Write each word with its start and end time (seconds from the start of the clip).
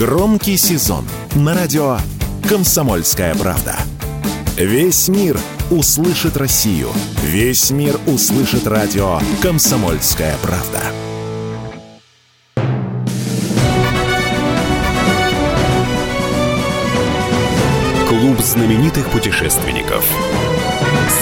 Громкий 0.00 0.56
сезон 0.56 1.04
на 1.34 1.54
радио 1.54 1.98
«Комсомольская 2.48 3.34
правда». 3.34 3.76
Весь 4.56 5.08
мир 5.08 5.38
услышит 5.70 6.38
Россию. 6.38 6.88
Весь 7.22 7.70
мир 7.70 8.00
услышит 8.06 8.66
радио 8.66 9.20
«Комсомольская 9.42 10.34
правда». 10.40 10.80
Клуб 18.08 18.40
знаменитых 18.40 19.10
путешественников. 19.10 20.02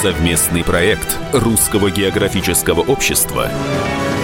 Совместный 0.02 0.62
проект 0.62 1.16
Русского 1.32 1.90
географического 1.90 2.82
общества 2.82 3.50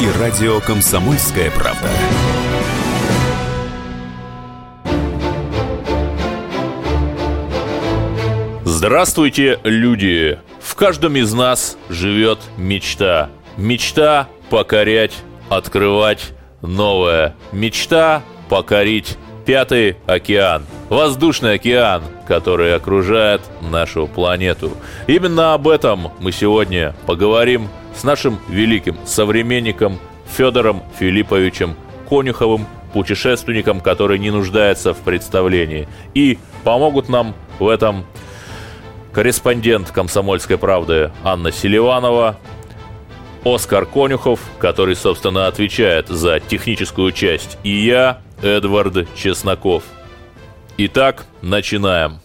и 0.00 0.20
радио 0.20 0.60
«Комсомольская 0.60 1.50
правда». 1.50 1.90
Здравствуйте, 8.76 9.60
люди! 9.62 10.36
В 10.60 10.74
каждом 10.74 11.14
из 11.14 11.32
нас 11.32 11.78
живет 11.88 12.40
мечта. 12.56 13.30
Мечта 13.56 14.28
покорять, 14.50 15.14
открывать 15.48 16.32
новое. 16.60 17.36
Мечта 17.52 18.24
покорить 18.48 19.16
пятый 19.46 19.96
океан. 20.06 20.66
Воздушный 20.88 21.54
океан, 21.54 22.02
который 22.26 22.74
окружает 22.74 23.42
нашу 23.62 24.08
планету. 24.08 24.72
Именно 25.06 25.54
об 25.54 25.68
этом 25.68 26.10
мы 26.18 26.32
сегодня 26.32 26.96
поговорим 27.06 27.68
с 27.94 28.02
нашим 28.02 28.40
великим 28.48 28.98
современником 29.06 30.00
Федором 30.36 30.82
Филипповичем 30.98 31.76
Конюховым, 32.08 32.66
путешественником, 32.92 33.80
который 33.80 34.18
не 34.18 34.32
нуждается 34.32 34.94
в 34.94 34.98
представлении. 34.98 35.86
И 36.14 36.38
помогут 36.64 37.08
нам 37.08 37.36
в 37.60 37.68
этом 37.68 38.04
корреспондент 39.14 39.92
«Комсомольской 39.92 40.58
правды» 40.58 41.12
Анна 41.22 41.52
Селиванова, 41.52 42.36
Оскар 43.44 43.86
Конюхов, 43.86 44.40
который, 44.58 44.96
собственно, 44.96 45.46
отвечает 45.46 46.08
за 46.08 46.40
техническую 46.40 47.12
часть, 47.12 47.56
и 47.62 47.70
я, 47.70 48.20
Эдвард 48.42 49.06
Чесноков. 49.14 49.84
Итак, 50.78 51.26
начинаем. 51.42 52.18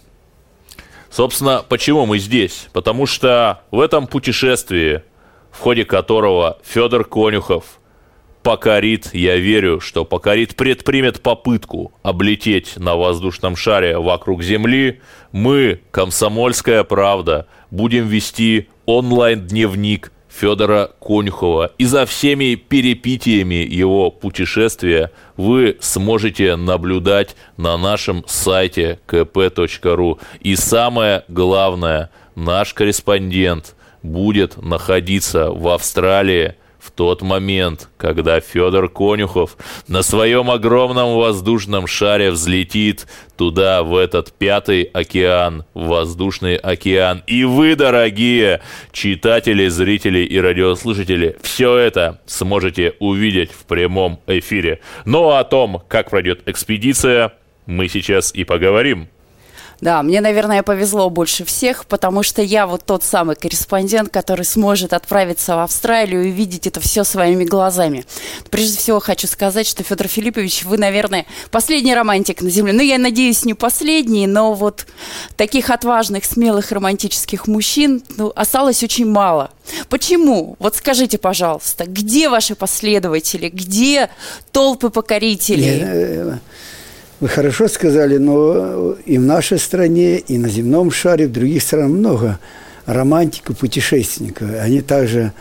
Собственно, 1.10 1.64
почему 1.68 2.06
мы 2.06 2.18
здесь? 2.18 2.68
Потому 2.72 3.06
что 3.06 3.62
в 3.70 3.78
этом 3.78 4.08
путешествии, 4.08 5.04
в 5.52 5.60
ходе 5.60 5.84
которого 5.84 6.58
Федор 6.64 7.04
Конюхов– 7.04 7.64
покорит, 8.42 9.10
я 9.12 9.36
верю, 9.36 9.80
что 9.80 10.04
покорит, 10.04 10.56
предпримет 10.56 11.20
попытку 11.20 11.92
облететь 12.02 12.76
на 12.76 12.96
воздушном 12.96 13.56
шаре 13.56 13.98
вокруг 13.98 14.42
Земли, 14.42 15.00
мы, 15.32 15.80
комсомольская 15.90 16.84
правда, 16.84 17.46
будем 17.70 18.06
вести 18.06 18.68
онлайн-дневник 18.86 20.12
Федора 20.28 20.90
Конюхова. 21.00 21.72
И 21.78 21.84
за 21.84 22.06
всеми 22.06 22.54
перепитиями 22.54 23.66
его 23.66 24.10
путешествия 24.10 25.10
вы 25.36 25.76
сможете 25.80 26.56
наблюдать 26.56 27.36
на 27.56 27.76
нашем 27.76 28.24
сайте 28.26 29.00
kp.ru. 29.06 30.18
И 30.40 30.56
самое 30.56 31.24
главное, 31.28 32.10
наш 32.36 32.74
корреспондент 32.74 33.74
будет 34.02 34.62
находиться 34.62 35.50
в 35.50 35.68
Австралии– 35.68 36.54
в 36.80 36.90
тот 36.90 37.22
момент, 37.22 37.88
когда 37.96 38.40
Федор 38.40 38.88
Конюхов 38.88 39.56
на 39.88 40.02
своем 40.02 40.50
огромном 40.50 41.14
воздушном 41.14 41.86
шаре 41.86 42.30
взлетит 42.30 43.06
туда, 43.36 43.82
в 43.82 43.96
этот 43.96 44.32
пятый 44.32 44.82
океан, 44.82 45.64
воздушный 45.74 46.56
океан. 46.56 47.22
И 47.26 47.44
вы, 47.44 47.76
дорогие 47.76 48.60
читатели, 48.92 49.68
зрители 49.68 50.20
и 50.20 50.38
радиослушатели, 50.40 51.36
все 51.42 51.76
это 51.76 52.20
сможете 52.26 52.94
увидеть 52.98 53.52
в 53.52 53.64
прямом 53.66 54.20
эфире. 54.26 54.80
Но 55.04 55.36
о 55.36 55.44
том, 55.44 55.82
как 55.88 56.10
пройдет 56.10 56.42
экспедиция, 56.46 57.32
мы 57.66 57.88
сейчас 57.88 58.34
и 58.34 58.44
поговорим. 58.44 59.08
Да, 59.80 60.02
мне, 60.02 60.20
наверное, 60.20 60.62
повезло 60.62 61.08
больше 61.08 61.44
всех, 61.44 61.86
потому 61.86 62.22
что 62.22 62.42
я 62.42 62.66
вот 62.66 62.84
тот 62.84 63.02
самый 63.02 63.34
корреспондент, 63.34 64.10
который 64.10 64.44
сможет 64.44 64.92
отправиться 64.92 65.56
в 65.56 65.60
Австралию 65.60 66.24
и 66.24 66.30
видеть 66.30 66.66
это 66.66 66.80
все 66.80 67.02
своими 67.02 67.44
глазами. 67.44 68.04
Прежде 68.50 68.76
всего 68.76 69.00
хочу 69.00 69.26
сказать, 69.26 69.66
что, 69.66 69.82
Федор 69.82 70.06
Филиппович, 70.06 70.64
вы, 70.64 70.76
наверное, 70.76 71.24
последний 71.50 71.94
романтик 71.94 72.42
на 72.42 72.50
Земле. 72.50 72.74
Ну, 72.74 72.82
я 72.82 72.98
надеюсь, 72.98 73.44
не 73.44 73.54
последний, 73.54 74.26
но 74.26 74.52
вот 74.52 74.86
таких 75.36 75.70
отважных, 75.70 76.24
смелых, 76.26 76.72
романтических 76.72 77.46
мужчин 77.46 78.02
ну, 78.16 78.32
осталось 78.36 78.82
очень 78.82 79.06
мало. 79.06 79.50
Почему? 79.88 80.56
Вот 80.58 80.76
скажите, 80.76 81.16
пожалуйста, 81.16 81.86
где 81.86 82.28
ваши 82.28 82.54
последователи, 82.54 83.48
где 83.48 84.10
толпы 84.52 84.90
покорителей? 84.90 86.38
Вы 87.20 87.28
хорошо 87.28 87.68
сказали, 87.68 88.16
но 88.16 88.96
и 89.04 89.18
в 89.18 89.20
нашей 89.20 89.58
стране, 89.58 90.16
и 90.16 90.38
на 90.38 90.48
земном 90.48 90.90
шаре, 90.90 91.26
в 91.26 91.32
других 91.32 91.62
странах 91.62 91.90
много 91.90 92.38
романтиков, 92.86 93.58
путешественников. 93.58 94.48
Они 94.58 94.80
также 94.80 95.34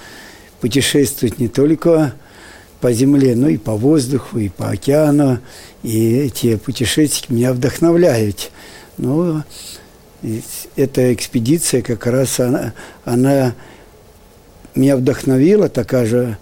путешествуют 0.60 1.40
не 1.40 1.48
только 1.48 2.14
по 2.82 2.92
земле, 2.92 3.34
но 3.34 3.48
и 3.48 3.56
по 3.56 3.78
воздуху, 3.78 4.40
и 4.40 4.50
по 4.50 4.72
океану. 4.72 5.40
И 5.82 6.18
эти 6.18 6.58
путешественники 6.58 7.32
меня 7.32 7.54
вдохновляют. 7.54 8.52
Но 8.98 9.46
эта 10.76 11.14
экспедиция 11.14 11.82
как 11.82 12.06
раз 12.08 12.42
она, 12.42 12.74
она 13.06 13.56
меня 14.76 14.98
вдохновила, 14.98 15.70
такая 15.70 16.06
же 16.06 16.38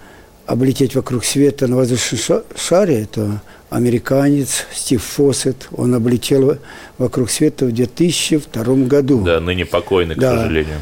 облететь 0.48 0.96
вокруг 0.96 1.24
света 1.24 1.68
на 1.68 1.76
воздушном 1.76 2.44
шаре, 2.56 3.04
это 3.04 3.40
американец 3.70 4.66
Стив 4.74 5.04
Фоссет. 5.04 5.68
Он 5.72 5.94
облетел 5.94 6.58
вокруг 6.98 7.30
света 7.30 7.66
в 7.66 7.72
2002 7.72 8.64
году. 8.88 9.22
Да, 9.24 9.40
ныне 9.40 9.66
покойный, 9.66 10.16
к 10.16 10.20
да, 10.20 10.38
сожалению. 10.38 10.78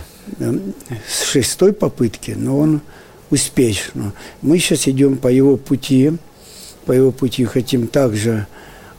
С 1.08 1.24
шестой 1.24 1.74
попытки, 1.74 2.32
но 2.32 2.58
он 2.58 2.82
успешно. 3.30 4.14
Мы 4.42 4.60
сейчас 4.60 4.88
идем 4.88 5.18
по 5.18 5.28
его 5.28 5.58
пути, 5.58 6.14
по 6.86 6.92
его 6.92 7.12
пути 7.12 7.46
хотим 7.46 7.88
также 7.88 8.48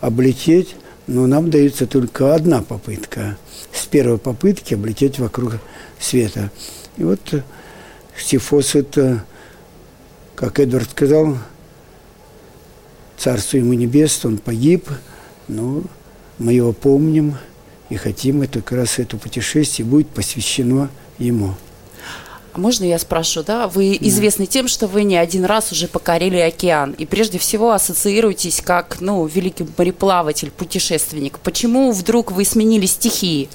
облететь, 0.01 0.77
но 1.07 1.27
нам 1.27 1.51
дается 1.51 1.87
только 1.87 2.35
одна 2.35 2.63
попытка. 2.63 3.37
С 3.73 3.87
первой 3.87 4.19
попытки 4.19 4.75
облететь 4.75 5.19
вокруг 5.19 5.55
света. 6.01 6.51
И 6.97 7.05
вот 7.05 7.21
Стив 8.17 8.43
Фоссет, 8.43 8.97
как 10.35 10.59
Эдвард 10.59 10.91
сказал, 10.91 11.39
Царство 13.17 13.57
ему 13.57 13.73
небесное, 13.73 14.33
он 14.33 14.39
погиб, 14.39 14.89
но 15.49 15.83
мы 16.39 16.53
его 16.53 16.73
помним 16.73 17.37
и 17.89 17.97
хотим, 17.97 18.43
это 18.43 18.61
как 18.61 18.79
раз 18.79 18.99
это 18.99 19.17
путешествие 19.17 19.87
будет 19.87 20.09
посвящено 20.09 20.91
ему. 21.19 21.55
А 22.53 22.59
можно 22.59 22.85
я 22.85 22.99
спрошу, 22.99 23.43
да? 23.43 23.69
Вы 23.69 23.99
да. 24.01 24.09
известны 24.09 24.47
тем, 24.47 24.67
что 24.67 24.87
вы 24.87 25.05
не 25.05 25.17
один 25.17 25.45
раз 25.45 25.73
уже 25.73 25.89
покорили 25.89 26.39
океан, 26.39 26.93
и 26.93 27.05
прежде 27.05 27.39
всего 27.39 27.73
ассоциируетесь 27.73 28.63
как, 28.63 28.99
ну, 29.01 29.27
великий 29.27 29.67
мореплаватель, 29.77 30.51
путешественник. 30.51 31.39
Почему 31.41 31.93
вдруг 31.93 32.33
вы 32.33 32.47
сменили 32.47 32.87
стихии 32.87 33.51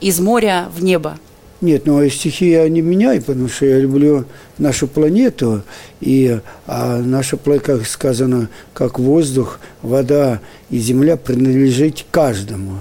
из 0.00 0.20
моря 0.20 0.68
в 0.74 0.82
небо? 0.82 1.18
Нет, 1.62 1.86
ну 1.86 1.98
а 1.98 2.10
стихи 2.10 2.50
я 2.50 2.68
не 2.68 2.82
меняю, 2.82 3.22
потому 3.22 3.48
что 3.48 3.64
я 3.64 3.78
люблю 3.78 4.26
нашу 4.58 4.88
планету, 4.88 5.62
и 6.00 6.38
а 6.66 6.98
наша 6.98 7.38
планета, 7.38 7.78
как 7.78 7.86
сказано, 7.86 8.50
как 8.74 8.98
воздух, 8.98 9.58
вода 9.80 10.40
и 10.68 10.78
земля 10.78 11.16
принадлежит 11.16 12.04
каждому. 12.10 12.80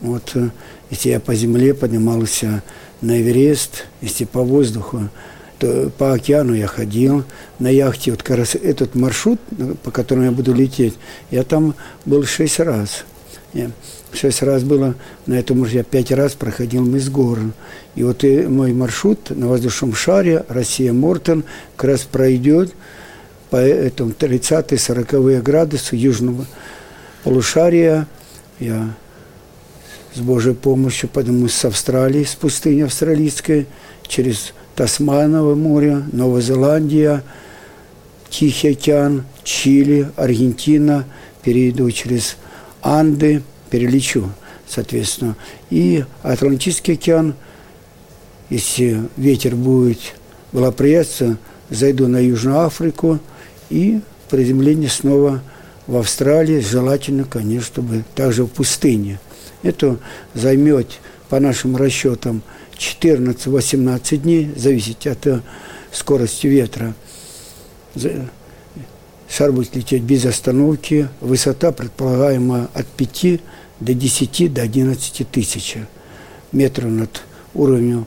Вот 0.00 0.30
э, 0.34 0.48
если 0.88 1.10
я 1.10 1.20
по 1.20 1.34
земле 1.34 1.74
поднимался 1.74 2.62
на 3.02 3.20
Эверест, 3.20 3.84
если 4.00 4.24
по 4.24 4.42
воздуху, 4.42 5.10
то 5.58 5.90
по 5.98 6.14
океану 6.14 6.54
я 6.54 6.66
ходил 6.66 7.24
на 7.58 7.68
яхте. 7.68 8.12
Вот 8.12 8.22
как 8.22 8.38
раз 8.38 8.54
этот 8.54 8.94
маршрут, 8.94 9.38
по 9.82 9.90
которому 9.90 10.24
я 10.24 10.32
буду 10.32 10.54
лететь, 10.54 10.94
я 11.30 11.42
там 11.42 11.74
был 12.06 12.24
шесть 12.24 12.60
раз. 12.60 13.04
Шесть 14.12 14.42
раз 14.42 14.62
было, 14.62 14.94
на 15.26 15.34
этом 15.34 15.60
уже 15.60 15.76
я 15.76 15.84
пять 15.84 16.10
раз 16.10 16.32
проходил 16.32 16.84
мыс 16.84 17.08
Горн. 17.08 17.52
И 17.94 18.02
вот 18.02 18.24
и 18.24 18.46
мой 18.46 18.72
маршрут 18.72 19.30
на 19.30 19.48
воздушном 19.48 19.94
шаре 19.94 20.44
Россия-Мортон 20.48 21.44
как 21.76 21.90
раз 21.90 22.00
пройдет 22.02 22.72
по 23.50 23.56
этому 23.56 24.12
30-40 24.12 25.42
градусу 25.42 25.94
южного 25.94 26.46
полушария. 27.22 28.06
Я 28.58 28.94
с 30.14 30.20
Божьей 30.20 30.54
помощью 30.54 31.08
поднимусь 31.08 31.54
с 31.54 31.64
Австралии, 31.66 32.24
с 32.24 32.34
пустыни 32.34 32.82
австралийской, 32.82 33.66
через 34.06 34.52
Тасмановое 34.74 35.54
море, 35.54 36.02
Новая 36.12 36.40
Зеландия, 36.40 37.22
Тихий 38.30 38.70
океан, 38.70 39.24
Чили, 39.44 40.10
Аргентина, 40.16 41.04
перейду 41.42 41.90
через 41.90 42.36
Анды 42.82 43.42
перелечу, 43.70 44.30
соответственно. 44.66 45.36
И 45.70 46.04
Атлантический 46.22 46.94
океан, 46.94 47.34
если 48.50 49.02
ветер 49.16 49.56
будет 49.56 49.98
благоприятствовать, 50.52 51.38
зайду 51.70 52.08
на 52.08 52.18
Южную 52.18 52.60
Африку 52.60 53.18
и 53.70 54.00
приземление 54.30 54.88
снова 54.88 55.42
в 55.86 55.96
Австралии, 55.96 56.60
желательно, 56.60 57.24
конечно, 57.24 57.66
чтобы 57.66 58.04
также 58.14 58.44
в 58.44 58.48
пустыне. 58.48 59.18
Это 59.62 59.98
займет, 60.34 60.98
по 61.28 61.40
нашим 61.40 61.76
расчетам, 61.76 62.42
14-18 62.78 64.16
дней, 64.16 64.52
зависит 64.56 65.06
от 65.06 65.26
э, 65.26 65.40
скорости 65.92 66.46
ветра. 66.46 66.94
Шар 69.28 69.52
будет 69.52 69.76
лететь 69.76 70.02
без 70.02 70.24
остановки. 70.24 71.08
Высота 71.20 71.70
предполагаема 71.72 72.70
от 72.74 72.86
5 72.86 73.40
до 73.80 73.94
10 73.94 74.52
до 74.52 74.62
11 74.62 75.28
тысяч 75.30 75.76
метров 76.52 76.90
над 76.90 77.22
уровнем. 77.54 78.06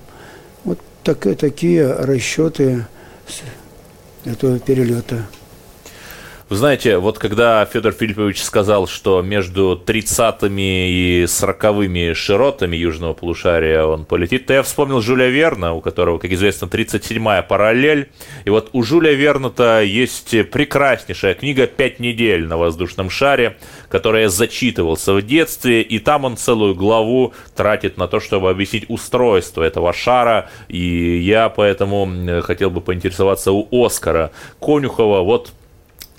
Вот 0.64 0.80
так, 1.04 1.20
такие 1.38 1.92
расчеты 1.92 2.86
этого 4.26 4.60
перелета. 4.60 5.28
Вы 6.52 6.58
знаете, 6.58 6.98
вот 6.98 7.18
когда 7.18 7.64
Федор 7.64 7.94
Филиппович 7.94 8.44
сказал, 8.44 8.86
что 8.86 9.22
между 9.22 9.82
30-ми 9.86 10.90
и 10.90 11.24
40-ми 11.24 12.14
широтами 12.14 12.76
южного 12.76 13.14
полушария 13.14 13.86
он 13.86 14.04
полетит, 14.04 14.48
то 14.48 14.54
я 14.56 14.62
вспомнил 14.62 15.00
Жюля 15.00 15.30
Верна, 15.30 15.74
у 15.74 15.80
которого, 15.80 16.18
как 16.18 16.30
известно, 16.34 16.66
37-я 16.66 17.42
параллель. 17.44 18.10
И 18.44 18.50
вот 18.50 18.70
у 18.74 18.84
Жюля 18.84 19.14
Верна-то 19.14 19.82
есть 19.82 20.32
прекраснейшая 20.52 21.36
книга 21.36 21.68
«Пять 21.68 22.02
недель 22.02 22.46
на 22.46 22.58
воздушном 22.58 23.10
шаре», 23.10 23.56
которую 23.88 24.24
я 24.24 24.30
зачитывался 24.30 25.14
в 25.14 25.22
детстве, 25.22 25.82
и 25.82 26.00
там 26.00 26.26
он 26.26 26.36
целую 26.36 26.76
главу 26.76 27.34
тратит 27.56 27.96
на 27.96 28.10
то, 28.10 28.20
чтобы 28.20 28.50
объяснить 28.50 28.90
устройство 28.90 29.64
этого 29.64 29.94
шара, 29.94 30.50
и 30.68 31.18
я 31.18 31.48
поэтому 31.48 32.42
хотел 32.42 32.70
бы 32.72 32.82
поинтересоваться 32.82 33.54
у 33.54 33.86
Оскара 33.86 34.32
Конюхова, 34.60 35.22
вот 35.22 35.54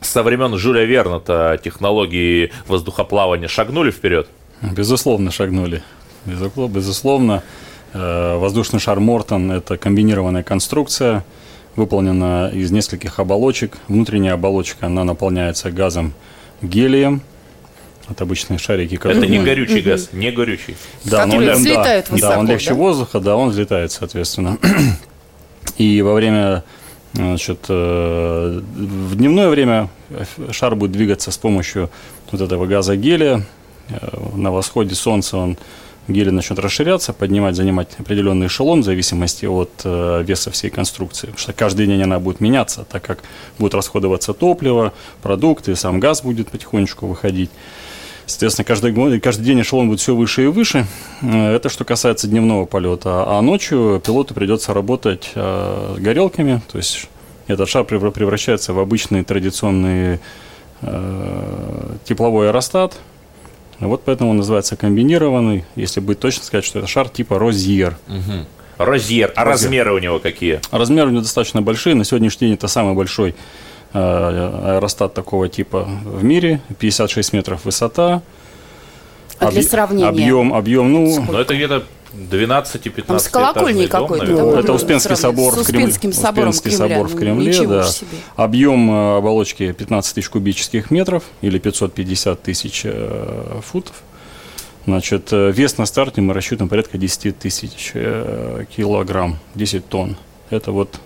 со 0.02 0.22
времен 0.22 0.56
Жюля 0.56 0.84
Верна-то 0.84 1.58
технологии 1.62 2.52
воздухоплавания 2.66 3.48
шагнули 3.48 3.90
вперед? 3.90 4.28
Безусловно, 4.60 5.30
шагнули. 5.30 5.82
Безусловно, 6.24 7.42
э, 7.92 8.36
воздушный 8.36 8.80
шар 8.80 9.00
Мортон– 9.00 9.50
это 9.52 9.76
комбинированная 9.76 10.42
конструкция, 10.42 11.24
выполнена 11.74 12.50
из 12.52 12.70
нескольких 12.70 13.18
оболочек. 13.18 13.78
Внутренняя 13.88 14.34
оболочка, 14.34 14.86
она 14.86 15.04
наполняется 15.04 15.70
газом 15.70 16.12
гелием, 16.60 17.22
это 18.08 18.24
обычные 18.24 18.58
шарики. 18.58 18.96
Которые... 18.96 19.18
Это 19.18 19.30
не 19.30 19.40
горючий 19.40 19.80
газ, 19.80 20.10
не 20.12 20.30
горючий. 20.30 20.76
Да, 21.04 21.26
но 21.26 21.36
он, 21.36 21.46
да, 21.46 21.54
высоко, 21.54 22.16
да, 22.20 22.38
он 22.38 22.48
легче 22.48 22.70
да? 22.70 22.74
воздуха, 22.74 23.20
да, 23.20 23.36
он 23.36 23.50
взлетает, 23.50 23.92
соответственно. 23.92 24.58
И 25.78 26.02
во 26.02 26.14
время 26.14 26.64
Значит, 27.14 27.66
э, 27.68 28.60
в 28.74 29.16
дневное 29.16 29.48
время 29.48 29.90
шар 30.50 30.74
будет 30.74 30.92
двигаться 30.92 31.30
с 31.30 31.36
помощью 31.36 31.90
вот 32.30 32.40
этого 32.40 32.66
газа 32.66 32.96
гелия. 32.96 33.44
Э, 33.90 33.96
на 34.34 34.50
восходе 34.50 34.94
солнца 34.94 35.36
он 35.36 35.58
гелий 36.08 36.32
начнет 36.32 36.58
расширяться, 36.58 37.12
поднимать, 37.12 37.54
занимать 37.54 37.88
определенный 37.98 38.46
эшелон 38.46 38.80
в 38.80 38.84
зависимости 38.84 39.44
от 39.44 39.70
э, 39.84 40.22
веса 40.26 40.50
всей 40.50 40.70
конструкции. 40.70 41.26
Потому 41.26 41.38
что 41.38 41.52
каждый 41.52 41.86
день 41.86 42.02
она 42.02 42.18
будет 42.18 42.40
меняться, 42.40 42.86
так 42.90 43.02
как 43.02 43.18
будет 43.58 43.74
расходоваться 43.74 44.32
топливо, 44.32 44.92
продукты, 45.22 45.76
сам 45.76 46.00
газ 46.00 46.22
будет 46.22 46.48
потихонечку 46.48 47.06
выходить. 47.06 47.50
Соответственно, 48.26 48.64
каждый, 48.64 49.20
каждый 49.20 49.44
день 49.44 49.60
эшелон 49.60 49.88
будет 49.88 50.00
все 50.00 50.14
выше 50.14 50.44
и 50.44 50.46
выше. 50.46 50.86
Э, 51.22 51.54
это 51.54 51.68
что 51.68 51.84
касается 51.84 52.28
дневного 52.28 52.64
полета. 52.64 53.24
А 53.26 53.40
ночью 53.42 54.00
пилоту 54.04 54.34
придется 54.34 54.72
работать 54.72 55.32
э, 55.34 55.96
горелками. 55.98 56.62
То 56.70 56.78
есть 56.78 57.08
этот 57.46 57.68
шар 57.68 57.84
превращается 57.84 58.72
в 58.72 58.78
обычный 58.78 59.24
традиционный 59.24 60.20
э, 60.82 61.96
тепловой 62.04 62.48
аэростат. 62.48 62.96
Вот 63.80 64.02
поэтому 64.04 64.30
он 64.30 64.36
называется 64.36 64.76
комбинированный. 64.76 65.64
Если 65.74 66.00
быть 66.00 66.20
точно 66.20 66.44
сказать, 66.44 66.64
что 66.64 66.78
это 66.78 66.88
шар 66.88 67.08
типа 67.08 67.38
Розьер. 67.38 67.96
Угу. 68.08 68.46
Розьер. 68.78 69.32
А 69.34 69.44
Розьер. 69.44 69.64
размеры 69.64 69.92
у 69.92 69.98
него 69.98 70.18
какие? 70.20 70.60
Размеры 70.70 71.08
у 71.08 71.10
него 71.10 71.22
достаточно 71.22 71.62
большие. 71.62 71.94
На 71.94 72.04
сегодняшний 72.04 72.48
день 72.48 72.54
это 72.54 72.68
самый 72.68 72.94
большой 72.94 73.34
аэростат 73.92 75.14
такого 75.14 75.48
типа 75.48 75.88
в 76.04 76.24
мире, 76.24 76.60
56 76.78 77.32
метров 77.32 77.64
высота. 77.64 78.22
А 79.38 79.50
для 79.50 79.62
сравнения? 79.62 80.08
Объем, 80.08 80.54
объем, 80.54 80.92
ну... 80.92 81.24
Но 81.30 81.40
это 81.40 81.54
где-то 81.54 81.84
12-15 82.14 83.02
Там 83.06 83.18
с 83.18 83.28
колокольней 83.28 83.88
какой-то. 83.88 84.26
Ну, 84.26 84.54
это 84.54 84.72
Успенский 84.72 85.16
собор, 85.16 85.54
в 85.54 85.64
Кремле. 85.64 85.92
собором 86.12 86.50
Успенский 86.50 86.70
собор 86.72 87.08
в 87.08 87.16
Кремле, 87.16 87.66
да. 87.66 87.84
Себе. 87.84 88.08
Объем 88.36 88.90
э, 88.90 89.16
оболочки 89.18 89.72
15 89.72 90.14
тысяч 90.14 90.28
кубических 90.28 90.90
метров 90.90 91.24
или 91.40 91.58
550 91.58 92.42
тысяч 92.42 92.82
э, 92.84 93.60
футов. 93.64 94.02
Значит, 94.84 95.28
вес 95.30 95.78
на 95.78 95.86
старте 95.86 96.20
мы 96.20 96.34
рассчитываем 96.34 96.68
порядка 96.68 96.98
10 96.98 97.38
тысяч 97.38 97.92
килограмм, 97.92 99.38
10 99.54 99.88
тонн. 99.88 100.16
Это 100.50 100.72
вот 100.72 100.98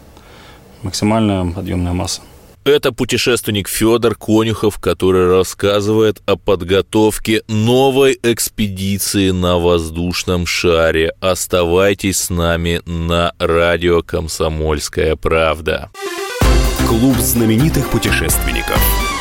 максимальная 0.83 1.45
подъемная 1.45 1.93
масса. 1.93 2.23
Это 2.67 2.91
путешественник 2.91 3.69
Федор 3.69 4.17
Конюхов, 4.17 4.81
который 4.81 5.29
рассказывает 5.29 6.21
о 6.27 6.35
подготовке 6.35 7.43
новой 7.47 8.19
экспедиции 8.21 9.31
на 9.31 9.57
воздушном 9.59 10.47
шаре. 10.47 11.13
Оставайтесь 11.21 12.19
с 12.19 12.29
нами 12.29 12.83
на 12.85 13.33
радио 13.39 14.03
«Комсомольская 14.03 15.15
правда». 15.15 15.93
Клуб 16.89 17.17
знаменитых 17.19 17.89
путешественников. 17.89 19.16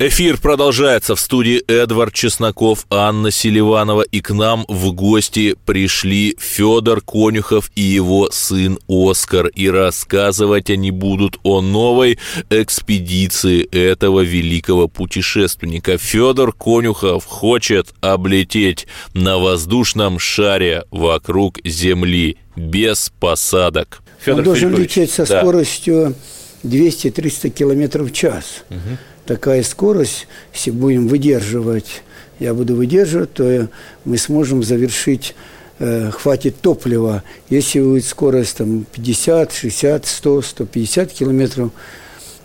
Эфир 0.00 0.38
продолжается 0.38 1.14
в 1.14 1.20
студии 1.20 1.62
Эдвард 1.68 2.12
Чесноков, 2.12 2.84
Анна 2.90 3.30
Селиванова, 3.30 4.02
и 4.02 4.20
к 4.20 4.30
нам 4.32 4.64
в 4.66 4.92
гости 4.92 5.54
пришли 5.66 6.36
Федор 6.40 7.00
Конюхов 7.00 7.70
и 7.76 7.82
его 7.82 8.28
сын 8.32 8.76
Оскар, 8.88 9.46
и 9.46 9.70
рассказывать 9.70 10.68
они 10.68 10.90
будут 10.90 11.38
о 11.44 11.60
новой 11.60 12.18
экспедиции 12.50 13.62
этого 13.70 14.22
великого 14.22 14.88
путешественника. 14.88 15.96
Федор 15.96 16.52
Конюхов 16.52 17.24
хочет 17.24 17.94
облететь 18.00 18.88
на 19.12 19.38
воздушном 19.38 20.18
шаре 20.18 20.82
вокруг 20.90 21.60
Земли 21.64 22.38
без 22.56 23.12
посадок. 23.20 24.02
Федор 24.18 24.40
Он 24.40 24.44
должен 24.44 24.76
лететь 24.76 25.12
со 25.12 25.24
да. 25.24 25.40
скоростью 25.40 26.16
200-300 26.64 27.50
километров 27.50 28.10
в 28.10 28.12
час. 28.12 28.64
Угу 28.70 28.98
такая 29.26 29.62
скорость, 29.62 30.26
если 30.52 30.70
будем 30.70 31.08
выдерживать, 31.08 32.02
я 32.38 32.54
буду 32.54 32.76
выдерживать, 32.76 33.32
то 33.34 33.68
мы 34.04 34.18
сможем 34.18 34.62
завершить 34.62 35.34
э, 35.78 36.10
хватит 36.10 36.60
топлива. 36.60 37.22
Если 37.48 37.80
будет 37.80 38.04
скорость 38.04 38.58
там, 38.58 38.84
50, 38.92 39.52
60, 39.52 40.06
100, 40.06 40.42
150 40.42 41.12
километров, 41.12 41.70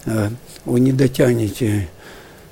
э, 0.05 0.29
вы 0.65 0.79
не 0.79 0.91
дотянете 0.91 1.89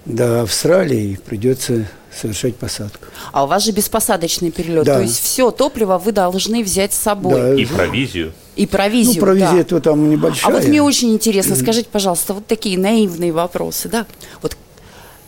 до 0.06 0.42
Австралии, 0.42 1.20
придется 1.26 1.86
совершать 2.16 2.56
посадку. 2.56 3.06
А 3.32 3.44
у 3.44 3.48
вас 3.48 3.64
же 3.64 3.72
беспосадочный 3.72 4.52
перелет, 4.52 4.86
да. 4.86 4.96
то 4.96 5.02
есть 5.02 5.20
все 5.20 5.52
топливо 5.52 5.98
вы 5.98 6.12
должны 6.12 6.64
взять 6.64 6.94
с 6.94 6.98
собой. 6.98 7.36
Да. 7.36 7.54
И 7.54 7.66
провизию. 7.66 8.34
И 8.58 8.66
провизию, 8.66 9.16
Ну, 9.16 9.22
провизия 9.22 9.66
да. 9.70 9.80
там 9.80 10.10
небольшая. 10.10 10.52
А 10.52 10.58
вот 10.58 10.68
мне 10.68 10.82
очень 10.82 11.14
интересно, 11.14 11.56
скажите, 11.56 11.88
пожалуйста, 11.92 12.34
вот 12.34 12.48
такие 12.48 12.78
наивные 12.78 13.32
вопросы, 13.32 13.88
да? 13.88 14.06
Вот 14.42 14.58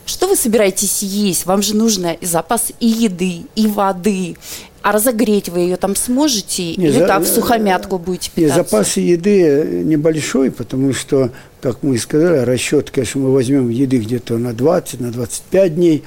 что 0.09 0.27
вы 0.27 0.35
собираетесь 0.35 1.03
есть? 1.03 1.45
Вам 1.45 1.61
же 1.61 1.75
нужно 1.75 2.13
и 2.13 2.25
запас 2.25 2.71
и 2.79 2.87
еды, 2.87 3.43
и 3.55 3.67
воды. 3.67 4.35
А 4.81 4.91
разогреть 4.91 5.49
вы 5.49 5.59
ее 5.59 5.77
там 5.77 5.95
сможете? 5.95 6.75
Не, 6.75 6.87
Или 6.87 6.99
за... 6.99 7.05
так 7.05 7.21
в 7.21 7.27
сухомятку 7.27 7.99
будете 7.99 8.31
питаться? 8.31 8.57
Нет, 8.57 8.69
запас 8.69 8.97
еды 8.97 9.83
небольшой, 9.85 10.49
потому 10.49 10.93
что, 10.93 11.31
как 11.61 11.83
мы 11.83 11.95
и 11.95 11.97
сказали, 11.99 12.39
расчет, 12.39 12.89
конечно, 12.89 13.21
мы 13.21 13.31
возьмем 13.31 13.69
еды 13.69 13.99
где-то 13.99 14.39
на 14.39 14.53
20, 14.53 14.99
на 14.99 15.11
25 15.11 15.75
дней. 15.75 16.03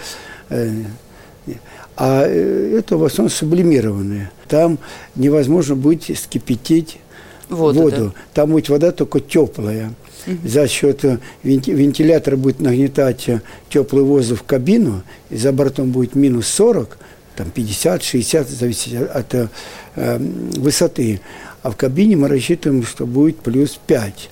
Э, 0.49 0.73
а 1.97 2.25
э, 2.27 2.79
это 2.79 2.97
в 2.97 3.05
основном 3.05 3.31
сублимированное. 3.31 4.33
Там 4.49 4.79
невозможно 5.15 5.77
будет 5.77 6.19
скипятить 6.19 6.99
воду. 7.53 7.81
воду. 7.81 8.13
Да. 8.15 8.21
Там 8.35 8.51
будет 8.51 8.69
вода 8.69 8.93
только 8.93 9.21
теплая. 9.21 9.93
Угу. 10.27 10.49
За 10.49 10.69
счет 10.69 11.05
э, 11.05 11.19
вентилятора 11.43 12.37
будет 12.37 12.61
нагнетать 12.61 13.29
теплый 13.69 14.05
воздух 14.05 14.41
в 14.41 14.43
кабину, 14.45 15.03
и 15.31 15.37
за 15.37 15.53
бортом 15.53 15.91
будет 15.91 16.15
минус 16.15 16.47
40, 16.49 16.99
там 17.37 17.49
50-60, 17.55 18.49
зависит 18.49 19.11
от 19.11 19.35
э, 19.35 19.49
высоты. 20.57 21.21
А 21.63 21.71
в 21.71 21.77
кабине 21.77 22.17
мы 22.17 22.27
рассчитываем, 22.27 22.83
что 22.83 23.07
будет 23.07 23.37
плюс 23.39 23.79
5 23.87 24.31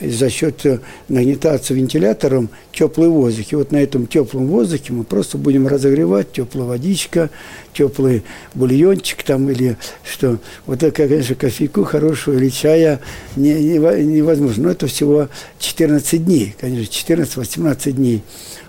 за 0.00 0.30
счет 0.30 0.64
э, 0.64 0.78
нагнетаться 1.08 1.74
вентилятором 1.74 2.48
теплый 2.72 3.10
воздух. 3.10 3.52
И 3.52 3.56
вот 3.56 3.70
на 3.70 3.76
этом 3.76 4.06
теплом 4.06 4.46
воздухе 4.46 4.94
мы 4.94 5.04
просто 5.04 5.36
будем 5.36 5.66
разогревать 5.66 6.32
теплая 6.32 6.66
водичка, 6.66 7.28
теплый 7.74 8.22
бульончик 8.54 9.22
там 9.22 9.50
или 9.50 9.76
что. 10.02 10.38
Вот 10.64 10.82
это, 10.82 11.06
конечно, 11.06 11.34
кофейку 11.34 11.84
хорошего 11.84 12.36
или 12.36 12.48
чая 12.48 13.00
не, 13.36 13.52
не, 13.52 13.78
невозможно. 13.78 14.64
Но 14.64 14.70
это 14.70 14.86
всего 14.86 15.28
14 15.58 16.24
дней, 16.24 16.54
конечно, 16.58 16.90
14-18 16.90 17.92
дней. 17.92 18.22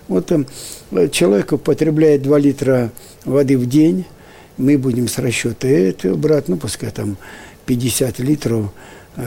Вот 0.08 0.26
там 0.26 0.46
э, 0.90 1.08
человек 1.08 1.52
употребляет 1.52 2.20
2 2.22 2.38
литра 2.38 2.92
воды 3.24 3.56
в 3.56 3.66
день, 3.66 4.04
мы 4.58 4.76
будем 4.76 5.08
с 5.08 5.18
расчета 5.18 5.66
это 5.66 6.14
брать, 6.14 6.48
ну, 6.48 6.58
пускай 6.58 6.90
там 6.90 7.16
50 7.66 8.18
литров 8.18 8.72
э, 9.16 9.24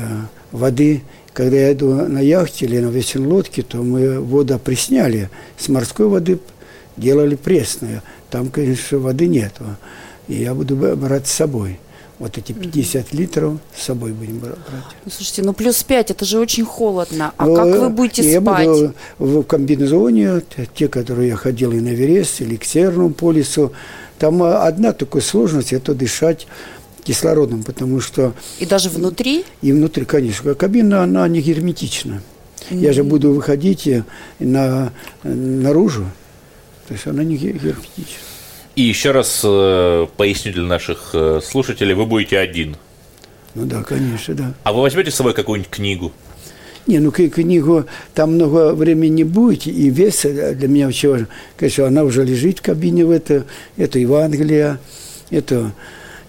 воды. 0.52 1.04
Когда 1.34 1.58
я 1.58 1.74
иду 1.74 1.94
на 1.94 2.20
яхте 2.20 2.66
или 2.66 2.80
на 2.80 2.88
весенной 2.88 3.28
лодке, 3.28 3.62
то 3.62 3.78
мы 3.78 4.20
воду 4.20 4.58
пресняли. 4.58 5.30
С 5.58 5.68
морской 5.68 6.08
воды 6.08 6.40
делали 6.98 7.36
пресную. 7.36 8.02
Там, 8.30 8.50
конечно, 8.50 9.00
воды 9.00 9.28
нету. 9.28 9.64
И 10.28 10.36
я 10.36 10.54
буду 10.54 10.76
брать 10.76 11.28
с 11.28 11.32
собой. 11.32 11.80
Вот 12.18 12.38
эти 12.38 12.54
50 12.54 13.14
литров 13.14 13.58
с 13.76 13.84
собой 13.84 14.14
будем 14.14 14.40
брать. 14.40 14.56
Ну, 15.04 15.12
слушайте, 15.12 15.44
ну 15.44 15.52
плюс 15.52 15.84
5, 15.84 16.12
это 16.12 16.24
же 16.24 16.40
очень 16.40 16.64
холодно. 16.64 17.34
А 17.36 17.46
ну, 17.46 17.56
как 17.56 17.66
вы 17.66 17.90
будете 17.90 18.32
я 18.32 18.40
спать? 18.40 18.66
Я 18.66 18.72
буду 18.72 18.94
в 19.20 19.44
комбинезоне, 19.44 20.42
те, 20.74 20.88
которые 20.88 21.30
я 21.30 21.36
ходил 21.36 21.74
и 21.74 21.82
на 21.82 21.90
Эверест, 21.90 22.40
или 22.40 22.56
к 22.56 22.64
Северному 22.64 23.14
полюсу. 23.14 23.74
Там 24.18 24.42
одна 24.44 24.94
такая 24.94 25.22
сложность, 25.22 25.74
это 25.74 25.94
дышать 25.94 26.48
кислородом, 27.06 27.64
потому 27.64 28.02
что... 28.02 28.34
И 28.60 28.66
даже 28.66 28.90
внутри? 28.90 29.46
И 29.62 29.72
внутри, 29.72 30.04
конечно. 30.06 30.54
Кабина, 30.56 31.04
она 31.04 31.28
не 31.28 31.40
герметична. 31.40 32.22
Mm-hmm. 32.70 32.80
Я 32.80 32.94
же 32.94 33.04
буду 33.04 33.32
выходить 33.32 33.88
на, 34.40 34.92
наружу, 35.24 36.06
то 36.88 36.94
есть 36.94 37.08
она 37.08 37.24
не 37.24 37.38
герметична. 37.38 38.20
И 38.76 38.82
еще 38.82 39.12
раз 39.12 39.42
э, 39.44 40.08
поясню 40.18 40.52
для 40.52 40.64
наших 40.64 41.12
э, 41.14 41.40
слушателей, 41.42 41.94
вы 41.94 42.06
будете 42.06 42.40
один. 42.40 42.76
Ну 43.54 43.66
да, 43.66 43.84
конечно, 43.84 44.34
да. 44.34 44.54
А 44.64 44.74
вы 44.74 44.82
возьмете 44.82 45.12
с 45.12 45.16
собой 45.16 45.34
какую-нибудь 45.34 45.72
книгу? 45.72 46.12
Не, 46.88 47.00
ну 47.00 47.12
книгу 47.12 47.86
там 48.14 48.36
много 48.36 48.74
времени 48.74 49.10
не 49.10 49.24
будет, 49.24 49.66
и 49.66 49.90
вес 49.90 50.22
для 50.24 50.68
меня 50.68 50.88
очень 50.88 51.10
важен. 51.10 51.28
Конечно, 51.58 51.88
она 51.88 52.04
уже 52.04 52.24
лежит 52.26 52.60
в 52.60 52.62
кабине 52.62 53.06
в 53.06 53.12
это, 53.12 53.46
это 53.78 53.98
Евангелие, 53.98 54.78
это 55.32 55.72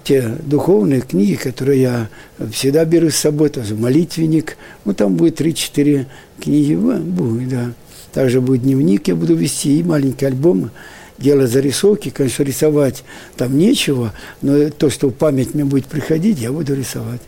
те 0.07 0.23
духовные 0.23 1.01
книги, 1.01 1.35
которые 1.35 1.83
я 1.83 2.09
всегда 2.53 2.85
беру 2.85 3.11
с 3.11 3.17
собой, 3.17 3.49
тоже 3.49 3.75
молитвенник, 3.75 4.57
ну 4.85 4.95
там 4.95 5.17
будет 5.17 5.41
3-4 5.41 6.07
книги, 6.41 6.75
будет, 6.75 7.49
да. 7.49 7.73
Также 8.13 8.41
будет 8.41 8.63
дневник, 8.63 9.09
я 9.09 9.17
буду 9.17 9.35
вести 9.35 9.81
и 9.81 9.83
маленький 9.83 10.27
альбом, 10.27 10.71
делать 11.19 11.51
зарисовки, 11.51 12.11
конечно, 12.11 12.45
рисовать 12.45 13.03
там 13.37 13.59
нечего, 13.59 14.13
но 14.43 14.71
то, 14.71 14.91
что 14.91 15.09
в 15.09 15.13
память 15.13 15.55
мне 15.55 15.65
будет 15.65 15.87
приходить, 15.87 16.39
я 16.39 16.53
буду 16.53 16.75
рисовать. 16.75 17.21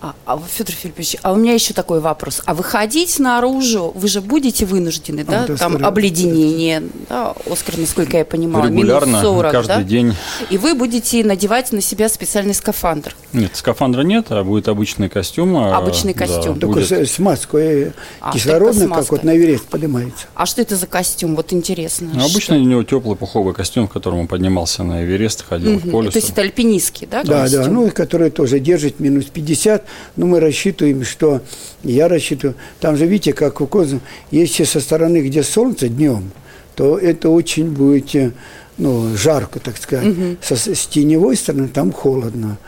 А, 0.00 0.14
а 0.26 0.38
Федор 0.38 0.74
Филиппович, 0.74 1.16
а 1.22 1.32
у 1.32 1.36
меня 1.36 1.54
еще 1.54 1.74
такой 1.74 2.00
вопрос. 2.00 2.42
А 2.46 2.54
выходить 2.54 3.18
наружу 3.18 3.92
вы 3.94 4.08
же 4.08 4.20
будете 4.20 4.66
вынуждены, 4.66 5.24
да? 5.24 5.46
А, 5.48 5.56
Там 5.56 5.84
обледенение, 5.84 6.82
да, 7.08 7.34
Оскар, 7.50 7.78
насколько 7.78 8.16
я 8.16 8.24
понимаю, 8.24 8.70
Регулярно, 8.70 9.06
минус 9.06 9.22
40, 9.22 9.52
каждый 9.52 9.68
да? 9.68 9.82
день. 9.82 10.14
И 10.50 10.58
вы 10.58 10.74
будете 10.74 11.24
надевать 11.24 11.72
на 11.72 11.80
себя 11.80 12.08
специальный 12.08 12.54
скафандр. 12.54 13.14
Нет, 13.32 13.54
скафандра 13.54 14.02
нет, 14.02 14.26
а 14.30 14.42
будет 14.42 14.68
обычный 14.68 15.08
костюм. 15.08 15.56
А, 15.56 15.76
обычный 15.76 16.14
костюм. 16.14 16.54
Да, 16.54 16.60
Только 16.60 16.80
будет... 16.80 17.10
с 17.10 17.18
маской 17.18 17.92
а, 18.20 18.32
кислородной, 18.32 18.88
как 18.88 19.10
вот 19.10 19.22
на 19.22 19.36
Эверест 19.36 19.66
поднимается. 19.66 20.26
А 20.34 20.46
что 20.46 20.62
это 20.62 20.76
за 20.76 20.86
костюм? 20.86 21.36
Вот 21.36 21.52
интересно. 21.52 22.10
Ну, 22.12 22.24
обычно 22.24 22.56
у 22.56 22.60
него 22.60 22.82
теплый 22.82 23.16
пуховый 23.16 23.54
костюм, 23.54 23.86
в 23.86 23.90
котором 23.90 24.20
он 24.20 24.26
поднимался 24.26 24.82
на 24.82 25.04
Эверест, 25.04 25.44
ходил 25.48 25.76
угу. 25.76 25.88
в 25.88 25.90
полюс. 25.92 26.12
То 26.12 26.18
есть 26.18 26.30
это 26.30 26.40
альпинистский, 26.40 27.06
да, 27.06 27.22
Да, 27.22 27.42
костюм? 27.42 27.62
да, 27.62 27.70
ну, 27.70 27.90
который 27.90 28.30
тоже 28.30 28.58
держит 28.58 29.00
минус 29.00 29.26
50, 29.26 29.69
но 30.16 30.26
мы 30.26 30.40
рассчитываем, 30.40 31.04
что 31.04 31.40
я 31.82 32.08
рассчитываю, 32.08 32.56
там 32.80 32.96
же 32.96 33.06
видите, 33.06 33.32
как 33.32 33.60
у 33.60 33.66
козы, 33.66 34.00
если 34.30 34.64
со 34.64 34.80
стороны, 34.80 35.18
где 35.18 35.42
солнце 35.42 35.88
днем, 35.88 36.30
то 36.74 36.98
это 36.98 37.28
очень 37.28 37.70
будет 37.70 38.34
ну, 38.78 39.16
жарко, 39.16 39.60
так 39.60 39.76
сказать. 39.76 40.08
Угу. 40.08 40.36
Со, 40.42 40.56
с 40.56 40.86
теневой 40.86 41.36
стороны 41.36 41.68
там 41.68 41.92
холодно. 41.92 42.58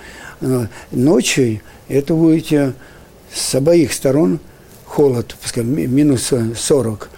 Ночью 0.91 1.61
это 1.89 2.15
будет 2.15 2.75
с 3.33 3.55
обоих 3.55 3.93
сторон 3.93 4.41
холод, 4.85 5.37
пускай 5.41 5.65
минус 5.65 6.33
40. 6.57 7.09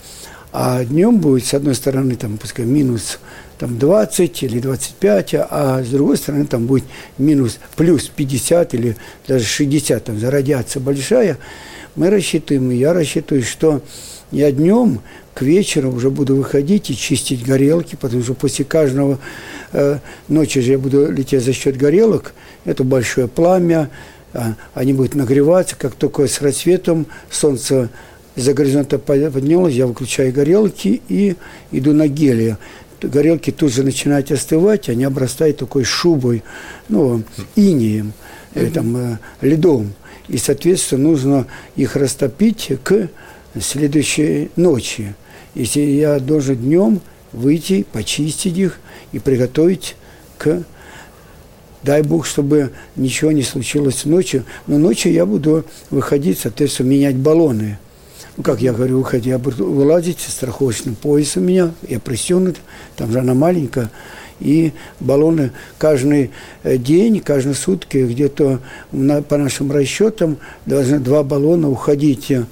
А 0.53 0.85
днем 0.85 1.19
будет, 1.19 1.45
с 1.47 1.55
одной 1.55 1.75
стороны, 1.75 2.14
там, 2.14 2.38
пускай 2.38 2.64
минус 2.64 3.19
там 3.58 3.78
20 3.78 4.42
или 4.42 4.61
25, 4.61 5.34
а 5.34 5.82
с 5.82 5.88
другой 5.88 6.16
стороны 6.16 6.46
там 6.46 6.66
будет 6.66 6.84
минус 7.18 7.58
плюс 7.76 8.08
50 8.08 8.75
или 8.75 8.96
даже 9.26 9.44
60, 9.44 10.04
там 10.04 10.18
за 10.18 10.30
радиация 10.30 10.80
большая, 10.80 11.38
мы 11.96 12.11
рассчитываем, 12.11 12.70
я 12.70 12.92
рассчитываю, 12.92 13.44
что 13.44 13.82
я 14.30 14.50
днем 14.50 15.00
к 15.32 15.42
вечеру 15.42 15.92
уже 15.92 16.11
буду 16.11 16.37
выходить 16.37 16.90
и 16.90 16.96
чистить 16.96 17.44
горелки, 17.44 17.96
потому 17.96 18.23
что 18.23 18.34
после 18.34 18.64
каждого 18.64 19.18
э, 19.73 19.99
ночи 20.28 20.61
же 20.61 20.73
я 20.73 20.78
буду 20.78 21.11
лететь 21.11 21.44
за 21.44 21.52
счет 21.52 21.76
горелок, 21.76 22.34
это 22.64 22.84
большое 22.84 23.28
пламя, 23.28 23.90
э, 24.32 24.40
они 24.75 24.92
будут 24.92 25.14
нагреваться, 25.14 25.76
как 25.76 25.94
только 25.94 26.26
с 26.26 26.40
рассветом 26.40 27.06
солнце 27.30 27.90
из-за 28.37 28.52
горизонта 28.52 28.99
поднялось, 28.99 29.75
я 29.75 29.87
выключаю 29.87 30.32
горелки 30.32 31.00
и 31.08 31.37
иду 31.70 31.92
на 31.92 32.08
гелия 32.08 32.58
горелки 33.08 33.50
тут 33.50 33.73
же 33.73 33.82
начинают 33.82 34.30
остывать, 34.30 34.88
они 34.88 35.04
обрастают 35.04 35.58
такой 35.58 35.84
шубой, 35.84 36.42
ну, 36.88 37.23
инеем, 37.56 38.12
mm-hmm. 38.54 38.70
там, 38.73 38.96
э, 38.96 39.18
льдом. 39.40 39.92
И, 40.28 40.38
соответственно, 40.38 41.11
нужно 41.11 41.46
их 41.76 41.96
растопить 41.96 42.73
к 42.82 43.08
следующей 43.61 44.50
ночи. 44.56 45.14
Если 45.54 45.80
я 45.80 46.18
должен 46.18 46.56
днем 46.56 47.00
выйти, 47.32 47.84
почистить 47.92 48.56
их 48.56 48.78
и 49.12 49.18
приготовить 49.18 49.96
к 50.38 50.64
дай 51.82 52.02
Бог, 52.02 52.26
чтобы 52.26 52.70
ничего 52.96 53.32
не 53.32 53.42
случилось 53.42 54.04
ночью. 54.04 54.44
Но 54.66 54.78
ночью 54.78 55.12
я 55.12 55.26
буду 55.26 55.64
выходить, 55.90 56.38
соответственно, 56.38 56.88
менять 56.88 57.16
баллоны 57.16 57.78
ну, 58.37 58.43
как 58.43 58.61
я 58.61 58.73
говорю, 58.73 58.99
выходи, 58.99 59.31
я 59.31 59.38
буду 59.38 59.71
вылазить, 59.71 60.19
страховочный 60.21 60.95
пояс 60.95 61.37
у 61.37 61.41
меня, 61.41 61.73
я 61.88 62.00
пристегнут, 62.00 62.57
там 62.97 63.12
же 63.12 63.21
она 63.21 63.35
маленькая, 63.35 63.91
и 64.41 64.73
баллоны 64.99 65.53
каждый 65.79 66.33
э, 66.64 66.76
день, 66.76 67.21
каждые 67.21 67.55
сутки 67.55 67.99
где-то 67.99 68.61
по 69.29 69.37
нашим 69.37 69.71
расчетам 69.71 70.38
должны 70.67 70.99
два 70.99 71.23
баллона 71.23 71.71
уходить 71.71 72.31
э, 72.33 72.45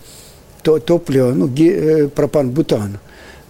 то, 0.62 0.78
топливо, 0.78 1.32
ну, 1.32 1.52
э, 1.58 2.08
пропан-бутан. 2.08 2.98